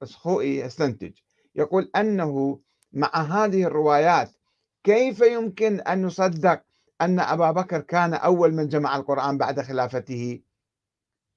[0.02, 1.12] السخوئي يستنتج
[1.54, 2.60] يقول أنه
[2.92, 4.30] مع هذه الروايات
[4.84, 6.62] كيف يمكن أن نصدق
[7.00, 10.40] أن أبا بكر كان أول من جمع القرآن بعد خلافته؟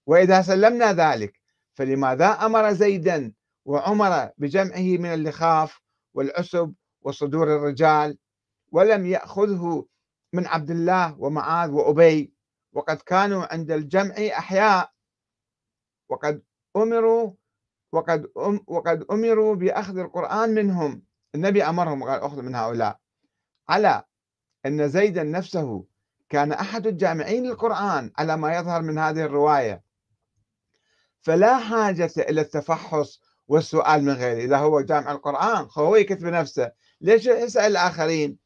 [0.08, 1.40] وإذا سلمنا ذلك
[1.74, 3.34] فلماذا أمر زيدا
[3.66, 5.82] وعمر بجمعه من اللخاف
[6.14, 8.18] والعسب وصدور الرجال؟
[8.72, 9.86] ولم يأخذه
[10.34, 12.34] من عبد الله ومعاذ وأبي
[12.74, 14.92] وقد كانوا عند الجمع أحياء.
[16.10, 16.44] وقد
[16.76, 17.34] أمروا
[17.92, 21.04] وقد أم وقد أمروا بأخذ القرآن منهم.
[21.36, 23.00] النبي أمرهم قال أخذ من هؤلاء.
[23.70, 24.04] على
[24.66, 25.86] أن زيدا نفسه
[26.30, 29.87] كان أحد الجامعين للقرآن على ما يظهر من هذه الرواية.
[31.28, 34.46] فلا حاجة إلى التفحص والسؤال من غيره.
[34.46, 38.38] إذا هو جامع القرآن هو يكتب نفسه ليش يسأل الآخرين؟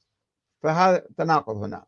[0.62, 1.86] فهذا تناقض هنا.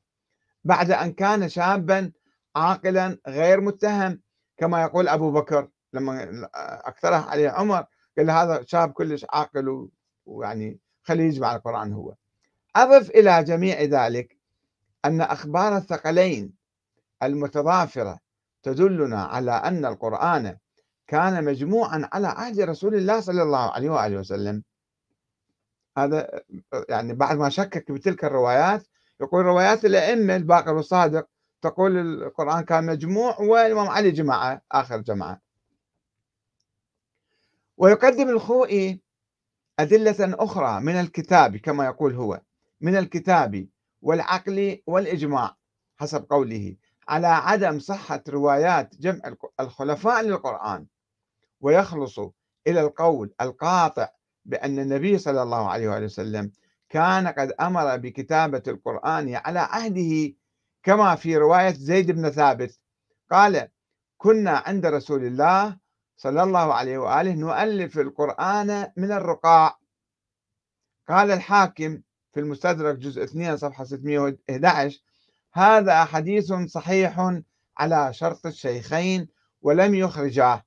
[0.64, 2.12] بعد أن كان شابا
[2.56, 4.22] عاقلا غير متهم
[4.58, 6.50] كما يقول أبو بكر لما
[6.86, 7.86] اقترح عليه عمر
[8.18, 9.90] قال هذا شاب كلش عاقل
[10.26, 12.14] ويعني خليه يجمع القرآن هو.
[12.76, 14.38] أضف إلى جميع ذلك
[15.06, 16.54] أن أخبار الثقلين
[17.24, 18.20] المتضافرة
[18.64, 20.58] تدلنا على أن القرآن
[21.08, 24.64] كان مجموعا على عهد رسول الله صلى الله عليه وآله وسلم.
[25.98, 26.42] هذا
[26.90, 28.88] يعني بعد ما شكك بتلك الروايات
[29.22, 31.28] يقول روايات الأئمة الباقر والصادق
[31.62, 35.42] تقول القرآن كان مجموع والإمام علي جماعة آخر جماعة.
[37.78, 39.02] ويقدم الخوئي
[39.80, 42.42] أدلة أخرى من الكتاب كما يقول هو
[42.82, 43.68] من الكتاب
[44.02, 45.56] والعقل والإجماع
[45.98, 46.76] حسب قوله
[47.08, 50.86] على عدم صحة روايات جمع الخلفاء للقرآن.
[51.64, 52.20] ويخلص
[52.68, 54.10] إلى القول القاطع
[54.46, 56.52] بأن النبي صلى الله عليه وسلم
[56.90, 60.34] كان قد أمر بكتابة القرآن على عهده
[60.84, 62.80] كما في رواية زيد بن ثابت.
[63.32, 63.68] قال
[64.18, 65.78] كنا عند رسول الله
[66.18, 69.78] صلى الله عليه وآله نؤلف القرآن من الرقاع
[71.10, 72.02] قال الحاكم
[72.34, 75.00] في المستدرك جزء 2 صفحة 611
[75.54, 77.40] هذا حديث صحيح
[77.78, 79.28] على شرط الشيخين
[79.62, 80.64] ولم يخرجاه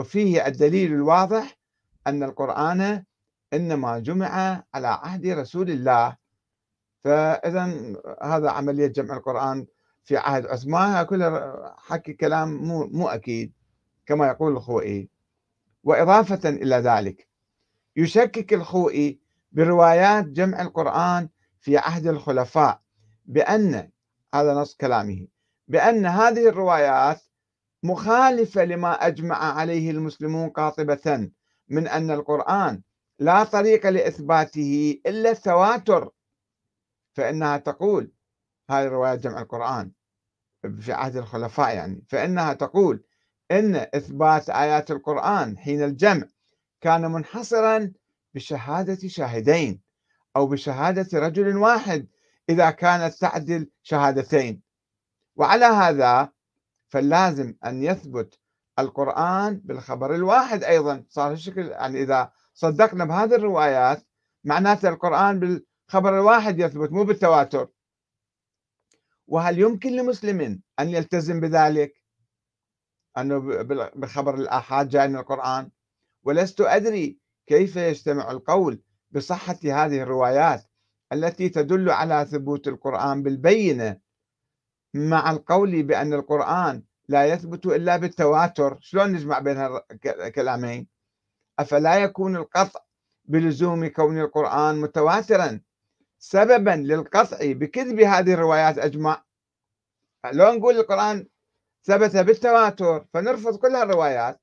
[0.00, 1.58] وفيه الدليل الواضح
[2.06, 3.04] أن القرآن
[3.52, 6.16] إنما جمع على عهد رسول الله.
[7.04, 7.64] فإذا
[8.22, 9.66] هذا عملية جمع القرآن
[10.04, 13.52] في عهد عثمان كله حكي كلام مو, مو أكيد
[14.06, 15.10] كما يقول الخوئي.
[15.84, 17.28] وإضافة إلى ذلك
[17.96, 19.20] يشكك الخوئي
[19.52, 21.28] بروايات جمع القرآن
[21.60, 22.80] في عهد الخلفاء
[23.26, 23.90] بأن
[24.34, 25.26] هذا نص كلامه
[25.68, 27.20] بأن هذه الروايات
[27.82, 31.30] مخالفة لما أجمع عليه المسلمون قاطبة
[31.68, 32.82] من أن القرآن
[33.18, 36.10] لا طريق لإثباته إلا التواتر
[37.12, 38.12] فإنها تقول
[38.70, 39.92] هذه رواية جمع القرآن
[40.80, 43.04] في عهد الخلفاء يعني فإنها تقول
[43.50, 46.26] إن إثبات آيات القرآن حين الجمع
[46.80, 47.92] كان منحصرا
[48.34, 49.80] بشهادة شاهدين
[50.36, 52.08] أو بشهادة رجل واحد
[52.48, 54.62] إذا كانت تعدل شهادتين.
[55.36, 56.32] وعلى هذا
[56.90, 58.38] فاللازم أن يثبت
[58.78, 61.04] القرآن بالخبر الواحد أيضا.
[61.08, 64.06] صار الشكل يعني إذا صدقنا بهذه الروايات
[64.44, 67.68] معناته القرآن بالخبر الواحد يثبت مو بالتواتر.
[69.26, 71.94] وهل يمكن لمسلم أن يلتزم بذلك؟
[73.18, 73.38] أنه
[73.94, 75.70] بخبر الآحاد جاي من القرآن؟
[76.22, 80.64] ولست أدري كيف يجتمع القول بصحة هذه الروايات
[81.12, 83.96] التي تدل على ثبوت القرآن بالبينة
[84.94, 88.78] مع القول بأن القرآن لا يثبت إلا بالتواتر.
[88.80, 90.88] شلون نجمع بين الكلامين
[91.58, 92.80] أفلا يكون القطع
[93.24, 95.60] بلزوم كون القرآن متواترا
[96.18, 99.24] سببا للقطع بكذب هذه الروايات أجمع؟
[100.32, 101.26] لو نقول القرآن
[101.84, 104.40] ثبت بالتواتر فنرفض كل الروايات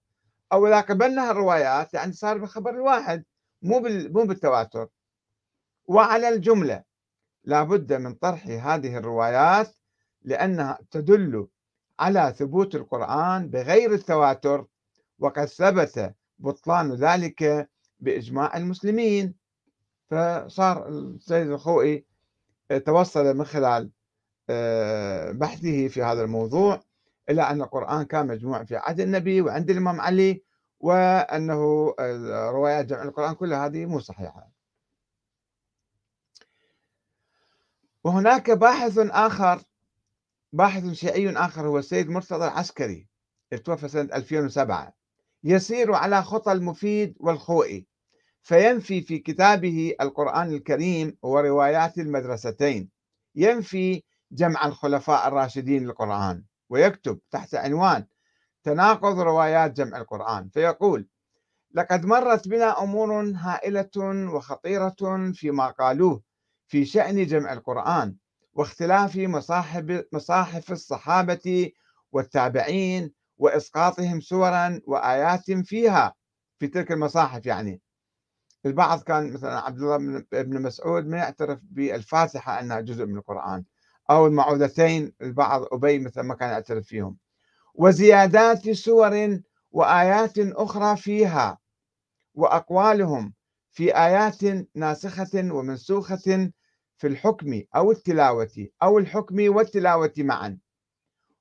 [0.53, 3.23] أو إذا قبلنا الروايات يعني صار بالخبر الواحد
[3.61, 4.87] مو مو بالتواتر.
[5.85, 6.83] وعلى الجملة
[7.43, 9.75] لا بد من طرح هذه الروايات
[10.27, 11.47] لأنها تدل
[11.99, 14.65] على ثبوت القرآن بغير التواتر
[15.19, 19.33] وقد ثبت بطلان ذلك بإجماع المسلمين.
[20.09, 22.05] فصار السيد الخوئي
[22.85, 23.91] توصل من خلال
[24.49, 26.81] آه، بحثه في هذا الموضوع
[27.29, 30.43] إلى أن القرآن كان مجموع في عهد النبي وعند الإمام علي
[30.79, 31.93] وأنه
[32.49, 34.49] روايات جمع القرآن كلها هذه مو صحيحة.
[38.03, 39.61] وهناك باحث آخر
[40.53, 43.07] باحث شيعي آخر هو السيد مرتضى العسكري
[43.65, 44.93] توفى سنة 2007
[45.43, 47.87] يسير على خطى المفيد والخوئي
[48.47, 52.89] فينفي في كتابه القرآن الكريم وروايات المدرستين.
[53.35, 58.05] ينفي جمع الخلفاء الراشدين للقرآن ويكتب تحت عنوان
[58.63, 60.49] تناقض روايات جمع القرآن.
[60.49, 61.07] فيقول
[61.71, 63.89] لقد مرت بنا أمور هائلة
[64.33, 66.21] وخطيرة فيما قالوه
[66.67, 68.15] في شأن جمع القرآن
[68.57, 71.71] واختلاف مصاحب مصاحف الصحابة
[72.11, 76.13] والتابعين وإسقاطهم سورا وآيات فيها
[76.59, 77.81] في تلك المصاحف يعني.
[78.65, 79.97] البعض كان مثلا عبد الله
[80.31, 83.63] بن مسعود ما يعترف بالفاتحة أنها جزء من القرآن
[84.09, 87.17] أو المعوذتين البعض أبي مثل ما كان يعترف فيهم.
[87.75, 89.39] وزيادات سور
[89.71, 91.57] وآيات أخرى فيها
[92.33, 93.33] وأقوالهم
[93.71, 96.51] في آيات ناسخة ومنسوخة
[96.97, 100.57] في الحكم أو التلاوة أو الحكم والتلاوة معا.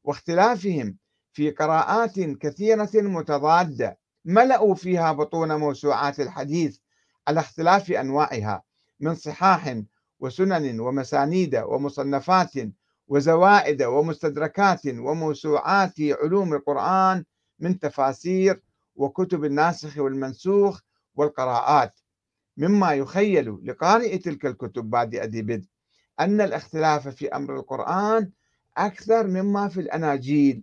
[0.05, 0.97] واختلافهم
[1.33, 6.79] في قراءات كثيرة متضادة ملأوا فيها بطون موسوعات الحديث
[7.29, 8.63] على اختلاف أنواعها
[9.01, 9.83] من صحاح
[10.21, 12.53] وسنن ومسانيد ومصنفات
[13.09, 17.25] وزوائد ومستدركات وموسوعات علوم القرآن
[17.59, 18.63] من تفاسير
[18.95, 20.81] وكتب الناسخ والمنسوخ
[21.15, 22.01] والقراءات.
[22.57, 25.67] مما يخيل لقارئ تلك الكتب بادئ بدء
[26.21, 28.31] أن الاختلاف في أمر القرآن
[28.77, 30.63] أكثر مما في الأناجيل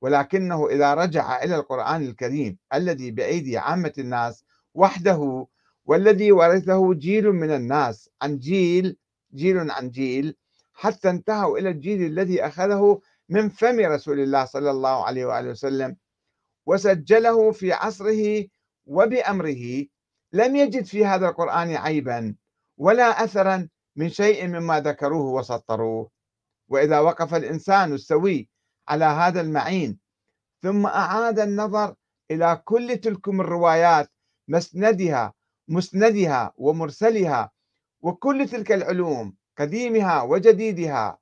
[0.00, 5.46] ولكنه إذا رجع إلى القرآن الكريم الذي بأيدي عامة الناس وحده
[5.84, 8.96] والذي ورثه جيل من الناس عن جيل
[9.34, 10.36] جيل عن جيل
[10.72, 15.96] حتى انتهوا إلى الجيل الذي أخذه من فم رسول الله صلى الله عليه وآله وسلم
[16.66, 18.46] وسجله في عصره
[18.86, 19.86] وبأمره
[20.32, 22.34] لم يجد في هذا القرآن عيبا
[22.78, 26.10] ولا أثرا من شيء مما ذكروه وسطروه.
[26.68, 28.48] وإذا وقف الإنسان السوي
[28.88, 29.98] على هذا المعين
[30.62, 31.94] ثم أعاد النظر
[32.30, 34.10] إلى كل تلكم الروايات
[34.48, 35.32] مسندها
[35.68, 37.50] مسندها ومرسلها
[38.00, 41.18] وكل تلك العلوم قديمها وجديدها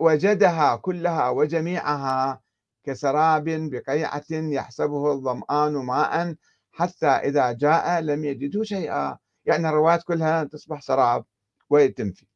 [0.00, 2.40] وجدها كلها وجميعها
[2.84, 6.34] كسراب بقيعة يحسبه الظمآن ماء
[6.72, 9.18] حتى إذا جاء لم يجده شيئا.
[9.44, 11.24] يعني الروايات كلها تصبح سراب
[11.70, 12.26] ويتنفي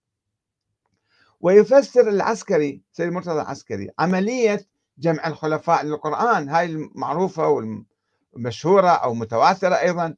[1.41, 4.67] ويفسر العسكري سيد مرتضى العسكري عملية
[4.99, 6.49] جمع الخلفاء للقرآن.
[6.49, 10.15] هاي المعروفة والمشهورة أو متواترة أيضا.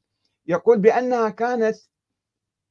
[0.46, 1.76] يقول بأنها كانت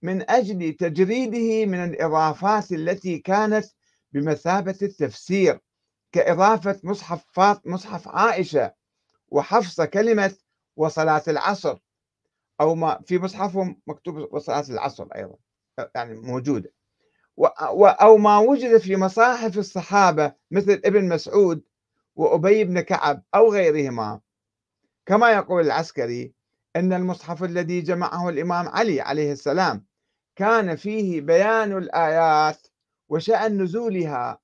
[0.02, 3.66] من أجل تجريده من الإضافات التي كانت
[4.12, 5.60] بمثابة التفسير
[6.12, 8.74] كإضافة مصحف فاط مصحف عائشة
[9.30, 10.36] وحفص كلمة
[10.78, 11.78] وصلاة العصر
[12.62, 15.36] أو ما في مصحفهم مكتوب وصلاة العصر أيضا
[15.96, 16.74] يعني موجودة.
[17.86, 21.64] أو ما وجد في مصاحف الصحابة مثل ابن مسعود
[22.16, 24.20] وأبي بن كعب أو غيرهما.
[25.06, 26.34] كما يقول العسكري
[26.76, 29.86] أن المصحف الذي جمعه الإمام علي عليه السلام
[30.36, 32.68] كان فيه بيان الآيات
[33.10, 34.40] وشأن نزولها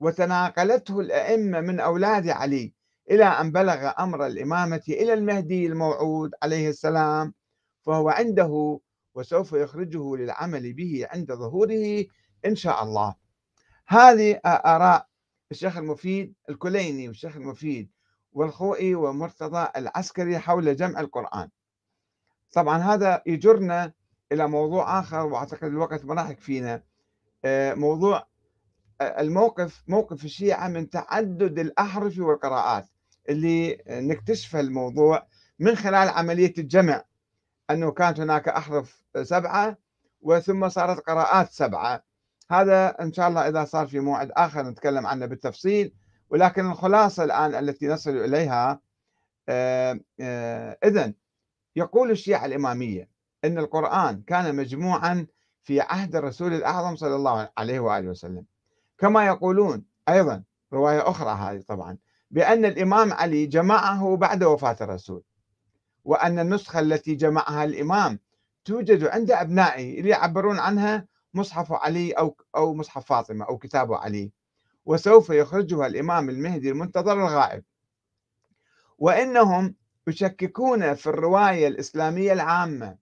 [0.00, 2.77] وتناقلته الأئمة من أولاد علي.
[3.10, 7.34] إلى أن بلغ أمر الإمامة إلى المهدي الموعود عليه السلام
[7.82, 8.80] فهو عنده
[9.14, 12.04] وسوف يخرجه للعمل به عند ظهوره
[12.46, 13.14] إن شاء الله.
[13.86, 15.06] هذه آراء
[15.50, 17.90] الشيخ المفيد الكليني والشيخ المفيد
[18.32, 21.48] والخوئي ومرتضى العسكري حول جمع القرآن.
[22.52, 23.92] طبعا هذا يجرنا
[24.32, 26.82] إلى موضوع آخر وأعتقد الوقت ما راح يكفينا.
[27.74, 28.26] موضوع
[29.00, 32.88] الموقف موقف الشيعة من تعدد الأحرف والقراءات.
[33.28, 35.26] اللي نكتشف الموضوع
[35.58, 37.04] من خلال عملية الجمع.
[37.70, 39.76] أنه كانت هناك أحرف سبعة
[40.20, 42.04] وثم صارت قراءات سبعة.
[42.50, 45.94] هذا إن شاء الله إذا صار في موعد آخر نتكلم عنه بالتفصيل.
[46.30, 48.80] ولكن الخلاصة الآن التي نصل إليها
[49.48, 51.14] آه، آه، إذن
[51.76, 53.08] يقول الشيعة الإمامية
[53.44, 55.26] أن القرآن كان مجموعا
[55.62, 58.44] في عهد الرسول الأعظم صلى الله عليه وآله وسلم.
[58.98, 61.98] كما يقولون أيضا رواية أخرى هذه طبعا.
[62.30, 65.22] بأن الإمام علي جمعه بعد وفاة الرسول
[66.04, 68.18] وأن النسخة التي جمعها الإمام
[68.64, 74.32] توجد عند أبنائه اللي يعبرون عنها مصحف علي أو أو مصحف فاطمة أو كتاب علي.
[74.86, 77.64] وسوف يخرجها الإمام المهدي المنتظر الغائب.
[78.98, 79.74] وإنهم
[80.06, 82.96] يشككون في الرواية الإسلامية العامة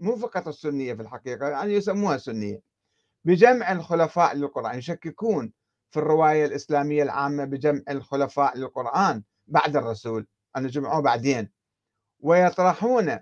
[0.00, 2.62] مو فقط السنية في الحقيقة يعني يسموها سنية
[3.24, 5.52] بجمع الخلفاء للقرآن يشككون
[5.90, 10.26] في الرواية الإسلامية العامة بجمع الخلفاء للقرآن بعد الرسول
[10.56, 11.50] أن جمعوه بعدين.
[12.20, 13.18] ويطرحون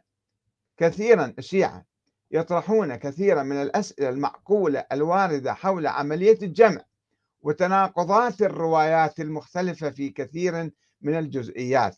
[0.77, 1.85] كثيرا الشيعة
[2.31, 6.85] يطرحون كثيرا من الأسئلة المعقولة الواردة حول عملية الجمع
[7.43, 11.97] وتناقضات الروايات المختلفة في كثير من الجزئيات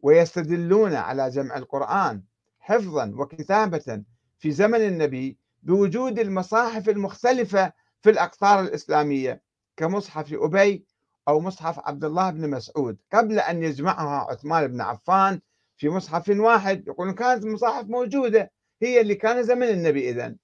[0.00, 2.22] ويستدلون على جمع القرآن
[2.58, 4.02] حفظا وكتابة
[4.38, 9.42] في زمن النبي بوجود المصاحف المختلفة في الأقطار الإسلامية.
[9.78, 10.86] كمصحف أبي
[11.28, 15.40] أو مصحف عبد الله بن مسعود قبل أن يجمعها عثمان بن عفان
[15.76, 18.50] في مصحف واحد يقولون كانت المصاحف موجودة
[18.82, 20.36] هي اللي كان زمن النبي إذن.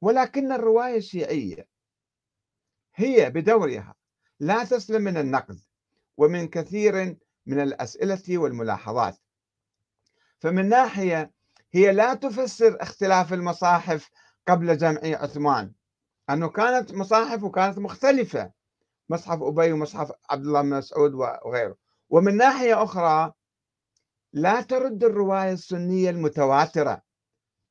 [0.00, 1.68] ولكن الرواية الشيعية
[2.94, 3.94] هي بدورها
[4.40, 5.60] لا تسلم من النقد
[6.16, 7.16] ومن كثير
[7.46, 9.18] من الأسئلة والملاحظات.
[10.38, 11.30] فمن ناحية
[11.72, 14.10] هي لا تفسر اختلاف المصاحف
[14.48, 15.72] قبل جمع عثمان.
[16.30, 18.50] أنه كانت مصاحف وكانت مختلفة
[19.08, 21.76] مصحف أبي ومصحف عبد الله بن مسعود وغيره.
[22.10, 23.32] ومن ناحية أخرى
[24.32, 27.02] لا ترد الرواية السنية المتواترة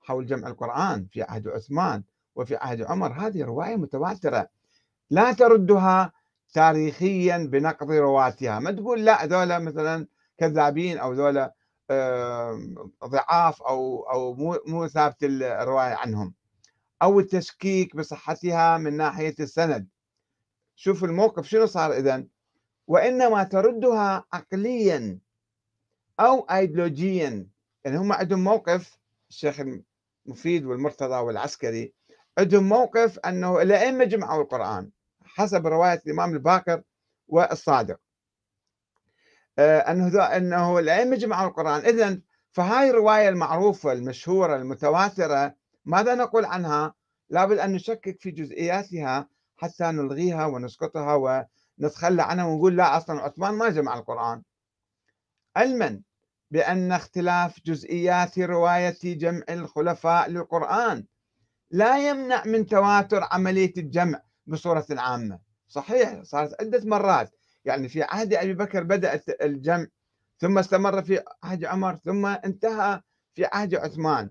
[0.01, 2.04] حول جمع القرآن في عهد عثمان
[2.36, 3.12] وفي عهد عمر.
[3.12, 4.49] هذه رواية متواترة.
[5.10, 6.12] لا تردها
[6.54, 8.60] تاريخيا بنقض رواتها.
[8.60, 11.54] ما تقول لا ذولا مثلا كذابين أو ذولا
[13.06, 16.34] ضعاف أو أو مو مو ثابت الرواية عنهم.
[17.01, 19.87] أو التشكيك بصحتها من ناحية السند.
[20.75, 22.23] شوف الموقف شنو صار اذا
[22.87, 25.19] وإنما تردها عقليا
[26.19, 27.47] أو ايديولوجيا
[27.85, 28.97] يعني هم عندهم موقف
[29.29, 29.59] الشيخ
[30.27, 31.93] المفيد والمرتضى والعسكري
[32.37, 34.89] عندهم موقف أنه الأئمة جمعوا القرآن
[35.25, 36.81] حسب رواية الإمام الباكر
[37.27, 37.99] والصادق.
[39.59, 41.79] آه، أنه أنه الأئمة جمعوا القرآن.
[41.85, 42.19] اذا
[42.51, 45.55] فهاي الرواية المعروفة المشهورة المتواترة
[45.86, 46.93] ماذا نقول عنها؟
[47.29, 53.69] لابد أن نشكك في جزئياتها حتى نلغيها ونسقطها ونتخلى عنها ونقول لا أصلا عثمان ما
[53.69, 54.41] جمع القرآن.
[55.55, 56.01] علما
[56.51, 61.05] بأن اختلاف جزئيات رواية جمع الخلفاء للقرآن
[61.71, 65.39] لا يمنع من تواتر عملية الجمع بصورة عامة.
[65.67, 67.31] صحيح صارت عدة مرات.
[67.65, 69.88] يعني في عهد أبي بكر بدا الجمع
[70.39, 73.01] ثم استمر في عهد عمر ثم انتهى
[73.36, 74.29] في عهد عثمان.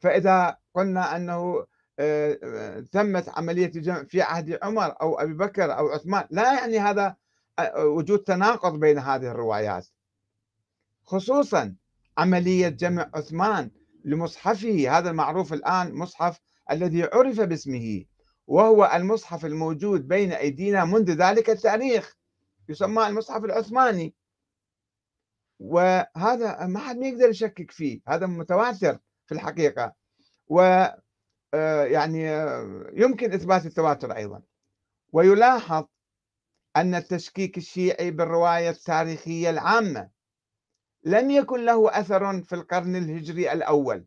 [0.00, 1.66] فإذا قلنا أنه
[1.98, 6.78] آه، آه، تمت عملية الجمع في عهد عمر أو أبي بكر أو عثمان لا يعني
[6.78, 7.16] هذا
[7.58, 9.86] آه، وجود تناقض بين هذه الروايات.
[11.02, 11.76] خصوصا
[12.18, 13.70] عملية جمع عثمان
[14.04, 16.40] لمصحفه هذا المعروف الآن مصحف
[16.70, 18.04] الذي عرف باسمه
[18.46, 22.16] وهو المصحف الموجود بين أيدينا منذ ذلك التاريخ
[22.68, 24.14] يسمى المصحف العثماني.
[25.58, 28.98] وهذا ما حد ما يقدر يشكك فيه هذا متواتر.
[29.28, 29.92] في الحقيقة.
[30.46, 30.60] و
[31.54, 34.42] آه، يعني آه، يمكن إثبات التواتر أيضا.
[35.12, 35.84] ويلاحظ
[36.76, 40.10] أن التشكيك الشيعي بالرواية التاريخية العامة
[41.04, 44.06] لم يكن له أثر في القرن الهجري الأول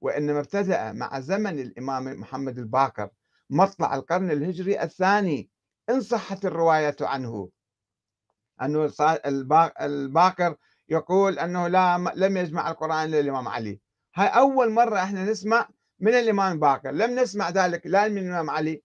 [0.00, 3.08] وإنما ابتدأ مع زمن الإمام محمد الباقر
[3.50, 5.50] مطلع القرن الهجري الثاني
[5.90, 7.48] إن صحت الرواية عنه.
[8.62, 8.92] أنه
[9.80, 10.56] الباقر
[10.88, 13.80] يقول أنه لا لم يجمع القرآن إلا الإمام علي.
[14.14, 15.68] هاي أول مرة إحنا نسمع
[16.00, 18.82] من الإمام باقر لم نسمع ذلك لا من الإمام علي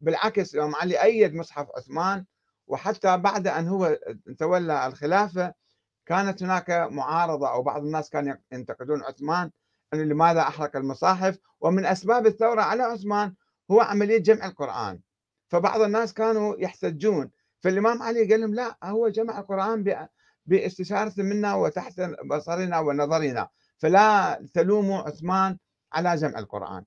[0.00, 2.24] بالعكس الإمام علي أيد مصحف عثمان
[2.66, 3.98] وحتى بعد أن هو
[4.38, 5.54] تولى الخلافة
[6.06, 9.50] كانت هناك معارضة أو بعض الناس كانوا ينتقدون عثمان
[9.94, 13.34] أنه لماذا أحرق المصاحف؟ ومن أسباب الثورة على عثمان
[13.70, 15.00] هو عملية جمع القرآن.
[15.48, 17.30] فبعض الناس كانوا يحتجون.
[17.60, 20.06] فالإمام علي قال لهم لا هو جمع القرآن
[20.46, 23.48] باستشارة منا وتحت بصرنا ونظرنا.
[23.78, 25.58] فلا تلوموا عثمان
[25.92, 26.84] على جمع القرآن.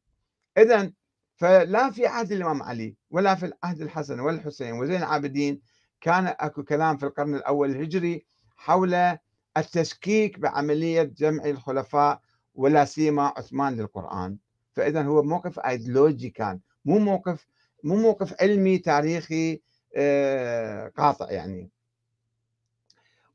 [0.58, 0.92] إذا
[1.36, 5.62] فلا في عهد الإمام علي ولا في عهد الحسن والحسين وزين العابدين
[6.02, 8.26] كان أكو كلام في القرن الأول الهجري
[8.58, 9.18] حول
[9.58, 12.22] التشكيك بعملية جمع الخلفاء
[12.56, 14.38] ولا سيما عثمان للقرآن.
[14.74, 17.48] فإذا هو موقف أيديولوجي كان مو موقف
[17.84, 19.62] مو موقف علمي تاريخي
[19.96, 21.70] آه، قاطع يعني.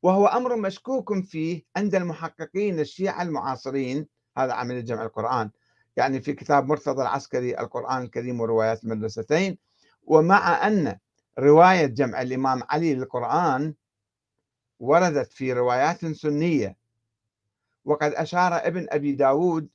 [0.05, 4.07] وهو أمر مشكوك فيه عند المحققين الشيعة المعاصرين.
[4.39, 5.51] هذا عملية جمع القرآن.
[5.97, 9.59] يعني في كتاب مرتضى العسكري القرآن الكريم وروايات المدرستين.
[10.03, 10.99] ومع أن
[11.39, 13.75] رواية جمع الإمام علي للقرآن
[14.81, 16.77] وردت في روايات سنية
[17.85, 19.69] وقد أشار ابن أبي داود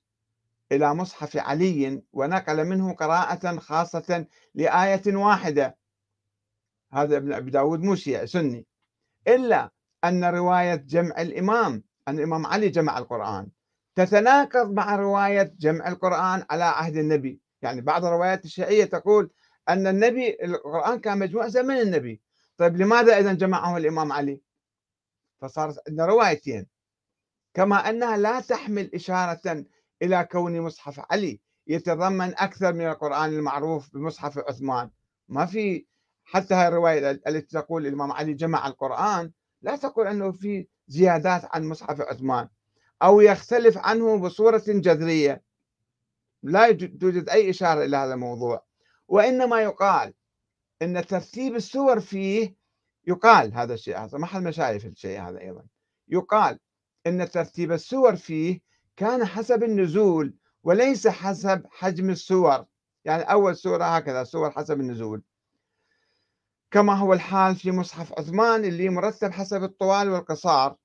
[0.72, 4.26] إلى مصحف علي ونقل منه قراءة خاصة
[4.56, 5.78] لآية واحدة.
[6.94, 8.66] هذا ابن أبي داود مو شيعي سني.
[9.28, 9.72] إلا
[10.04, 13.48] أن رواية جمع الإمام أن الإمام علي جمع القرآن.
[13.96, 17.40] تتناقض مع رواية جمع القرآن على عهد النبي.
[17.62, 19.32] يعني بعض الروايات الشيعية تقول
[19.70, 22.22] أن النبي القرآن كان مجموع زمن النبي.
[22.58, 24.42] طيب لماذا إذا جمعه الإمام علي؟
[25.42, 26.68] فصارت عندنا روايتين.
[27.54, 29.66] كما أنها لا تحمل إشارة
[30.02, 34.90] إلى كون مصحف علي يتضمن أكثر من القرآن المعروف بمصحف عثمان.
[35.30, 35.86] ما في
[36.24, 39.32] حتى هاي الرواية التي تقول الإمام علي جمع القرآن
[39.62, 42.48] لا تقول أنه في زيادات عن مصحف عثمان
[43.02, 45.44] أو يختلف عنه بصورة جذرية.
[46.44, 48.66] لا توجد أي إشارة إلى هذا الموضوع.
[49.08, 50.14] وإنما يقال
[50.82, 52.56] أن ترتيب السور فيه
[53.08, 55.66] يقال هذا الشيء هذا ما حد ما شايف الشيء هذا أيضا.
[56.08, 56.60] يقال
[57.08, 58.62] أن ترتيب السور فيه
[58.98, 60.34] كان حسب النزول
[60.64, 62.66] وليس حسب حجم السور.
[63.06, 65.22] يعني أول سورة هكذا سور حسب النزول.
[66.72, 70.76] كما هو الحال في مصحف عثمان اللي مرتب حسب الطوال والقصار.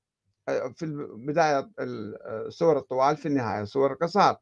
[0.75, 1.71] في البداية
[2.49, 4.37] سور الطوال في النهاية سور القصار.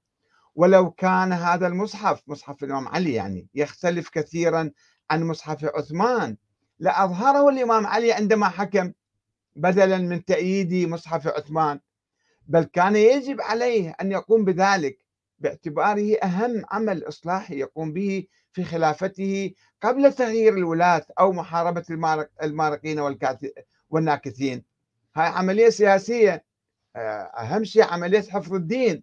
[0.55, 4.71] ولو كان هذا المصحف مصحف الإمام علي يعني يختلف كثيرا
[5.11, 6.37] عن مصحف عثمان.
[6.79, 8.93] لأظهره الإمام علي عندما حكم
[9.57, 11.81] بدلا من تأييد مصحف عثمان.
[12.47, 14.99] بل كان يجب عليه أن يقوم بذلك
[15.39, 21.85] باعتباره أهم عمل إصلاحي يقوم به في خلافته قبل تغيير الولاة أو محاربة
[22.43, 23.01] المارقين
[23.91, 24.65] والناكثين.
[25.15, 26.45] هاي عملية سياسية
[26.97, 29.03] آه، أهم شيء عملية حفظ الدين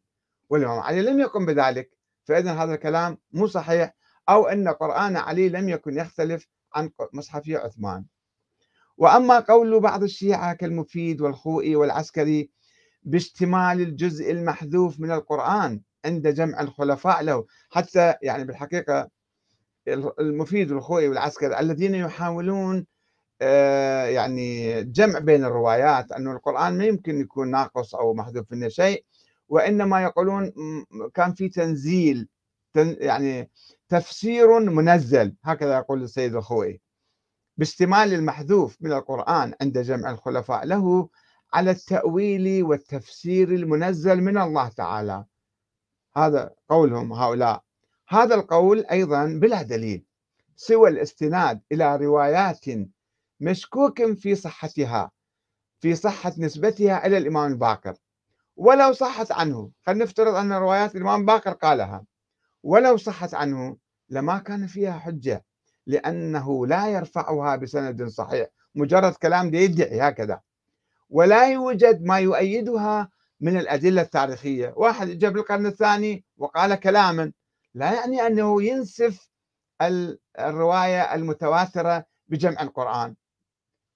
[0.50, 1.92] والإمام علي لم يقم بذلك.
[2.24, 3.96] فإذا هذا الكلام مو صحيح
[4.30, 8.06] أو أن قرآن علي لم يكن يختلف عن مصحف عثمان.
[8.98, 12.50] وأما قول بعض الشيعة كالمفيد والخوئي والعسكري
[13.04, 19.10] باشتمال الجزء المحذوف من القرآن عند جمع الخلفاء له حتى يعني بالحقيقة
[20.20, 22.86] المفيد والخوئي والعسكري الذين يحاولون
[23.42, 29.06] آه، يعني جمع بين الروايات أن القرآن ما يمكن يكون ناقص أو محذوف منه شيء
[29.50, 30.52] وإنما يقولون
[31.14, 32.28] كان في تنزيل
[32.76, 33.50] يعني
[33.90, 36.82] تفسير منزل هكذا يقول السيد الخوئي
[37.58, 41.10] باستمال المحذوف من القرآن عند جمع الخلفاء له
[41.54, 45.26] على التأويل والتفسير المنزل من الله تعالى.
[46.16, 47.64] هذا قولهم هؤلاء.
[48.12, 50.06] هذا القول أيضا بلا دليل
[50.56, 52.66] سوى الاستناد إلى روايات
[53.40, 55.12] مشكوك في صحتها
[55.80, 57.94] في صحة نسبتها إلى الإمام الباقر
[58.56, 62.06] ولو صحت عنه خلينا نفترض أن روايات الإمام باقر قالها
[62.64, 63.78] ولو صحت عنه
[64.10, 65.46] لما كان فيها حجة
[65.88, 70.42] لأنه لا يرفعها بسند صحيح مجرد كلام يدعي هكذا.
[71.10, 73.10] ولا يوجد ما يؤيدها
[73.42, 74.74] من الأدلة التاريخية.
[74.78, 77.32] واحد جاء بالقرن الثاني وقال كلاما
[77.74, 79.30] لا يعني أنه ينسف
[80.40, 83.16] الرواية المتواترة بجمع القرآن.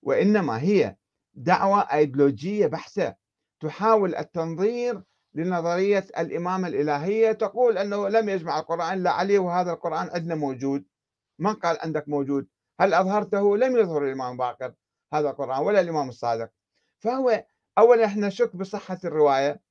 [0.01, 0.95] وإنما هي
[1.33, 3.15] دعوة أيديولوجية بحتة.
[3.59, 5.03] تحاول التنظير
[5.33, 10.85] لنظرية الإمامة الإلهية تقول أنه لم يجمع القرآن إلا علي وهذا القرآن عندنا موجود.
[11.39, 12.47] من قال عندك موجود.
[12.79, 14.73] هل أظهرته؟ لم يظهر الإمام باقر
[15.13, 16.49] هذا القرآن ولا الإمام الصادق.
[16.99, 17.45] فهو
[17.77, 19.61] أولا إحنا نشك بصحة الرواية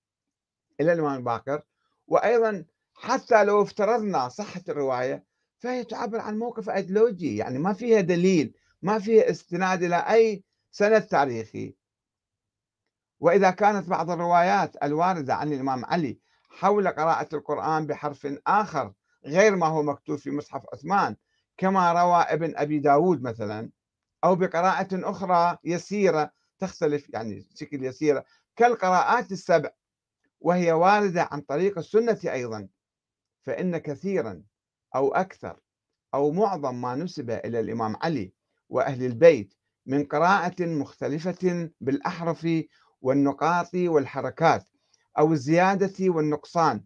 [0.81, 1.63] إلى الإمام الباقر.
[2.09, 2.65] وأيضا
[2.95, 5.25] حتى لو افترضنا صحة الرواية
[5.59, 11.03] فهي تعبر عن موقف أيديولوجي يعني ما فيها دليل ما فيها استناد إلى أي سند
[11.03, 11.75] تاريخي.
[13.21, 16.19] وإذا كانت بعض الروايات الواردة عن الإمام علي
[16.51, 18.93] حول قراءة القرآن بحرف آخر
[19.27, 21.17] غير ما هو مكتوب في مصحف عثمان
[21.57, 23.71] كما روى ابن أبي داود مثلا
[24.25, 28.25] أو بقراءة أخرى يسيرة تختلف يعني بشكل يسيرة
[28.57, 29.71] كالقراءات السبع
[30.41, 32.69] وهي واردة عن طريق السنة أيضا.
[33.43, 34.43] فإن كثيرا
[34.95, 35.61] أو أكثر
[36.15, 38.33] أو معظم ما نسب إلى الإمام علي
[38.69, 39.55] وأهل البيت
[39.87, 42.49] من قراءة مختلفة بالأحرف
[43.01, 44.69] والنقاط والحركات
[45.19, 46.85] أو الزيادة والنقصان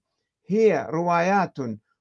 [0.49, 1.59] هي روايات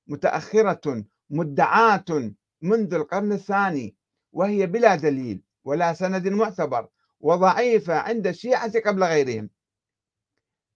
[0.08, 2.32] متأخرة مدعاة
[2.62, 3.96] منذ القرن الثاني
[4.32, 6.88] وهي بلا دليل ولا سند معتبر
[7.20, 9.50] وضعيفة عند الشيعة قبل غيرهم.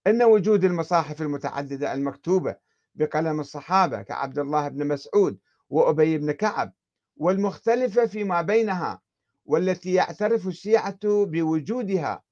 [0.06, 2.56] أن وجود المصاحف المتعددة المكتوبة
[3.00, 5.38] بقلم الصحابة كعبد الله بن مسعود
[5.70, 6.72] وأبي بن كعب
[7.16, 9.00] والمختلفة فيما بينها
[9.44, 12.22] والتي يعترف الشيعة بوجودها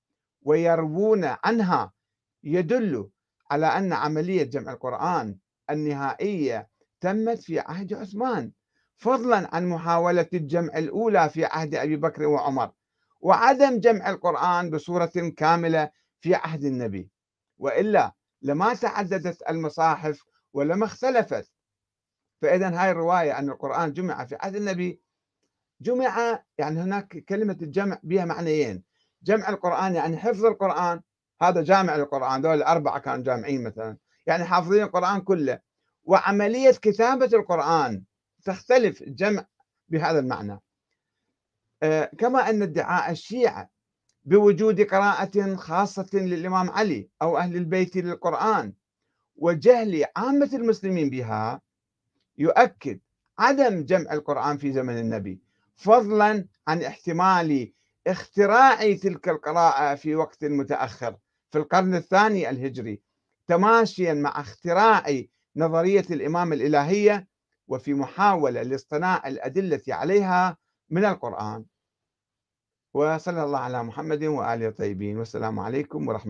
[0.43, 1.93] ويروون عنها
[2.45, 3.11] يدل
[3.51, 5.39] على أن عملية جمع القرآن
[5.71, 6.69] النهائية
[7.01, 8.53] تمت في عهد عثمان
[8.97, 12.71] فضلا عن محاولة الجمع الأولى في عهد أبي بكر وعمر
[13.21, 15.91] وعدم جمع القرآن بصورة كاملة
[16.21, 17.11] في عهد النبي
[17.59, 21.53] وإلا لما تعددت المصاحف ولما اختلفت.
[22.43, 25.01] فإذا هاي الرواية أن القرآن جمع في عهد النبي
[25.81, 28.83] جمع يعني هناك كلمة الجمع بها معنيين.
[29.23, 31.01] جمع القرآن يعني حفظ القرآن
[31.43, 33.97] هذا جامع للقرآن دول الأربعة كانوا جامعين مثلا.
[34.27, 35.61] يعني حافظين القرآن كله.
[36.05, 38.03] وعملية كتابة القرآن
[38.45, 39.47] تختلف الجمع
[39.89, 40.61] بهذا المعنى.
[41.83, 43.71] آه، كما أن ادعاء الشيعة
[44.25, 48.73] بوجود قراءة خاصة للإمام علي أو أهل البيت للقرآن
[49.39, 51.61] وجهل عامة المسلمين بها
[52.39, 52.99] يؤكد
[53.39, 55.41] عدم جمع القرآن في زمن النبي
[55.77, 57.73] فضلا عن احتمال
[58.07, 61.17] اختراع تلك القراءة في وقت متأخر
[61.51, 63.01] في القرن الثاني الهجري
[63.47, 65.23] تماشيا مع اختراع
[65.57, 67.29] نظرية الإمام الإلهية
[67.69, 70.57] وفي محاولة لاصطناع الأدلة عليها
[70.91, 71.65] من القرآن.
[72.95, 76.27] وصلى الله على محمد وآله الطيبين والسلام عليكم ورحمة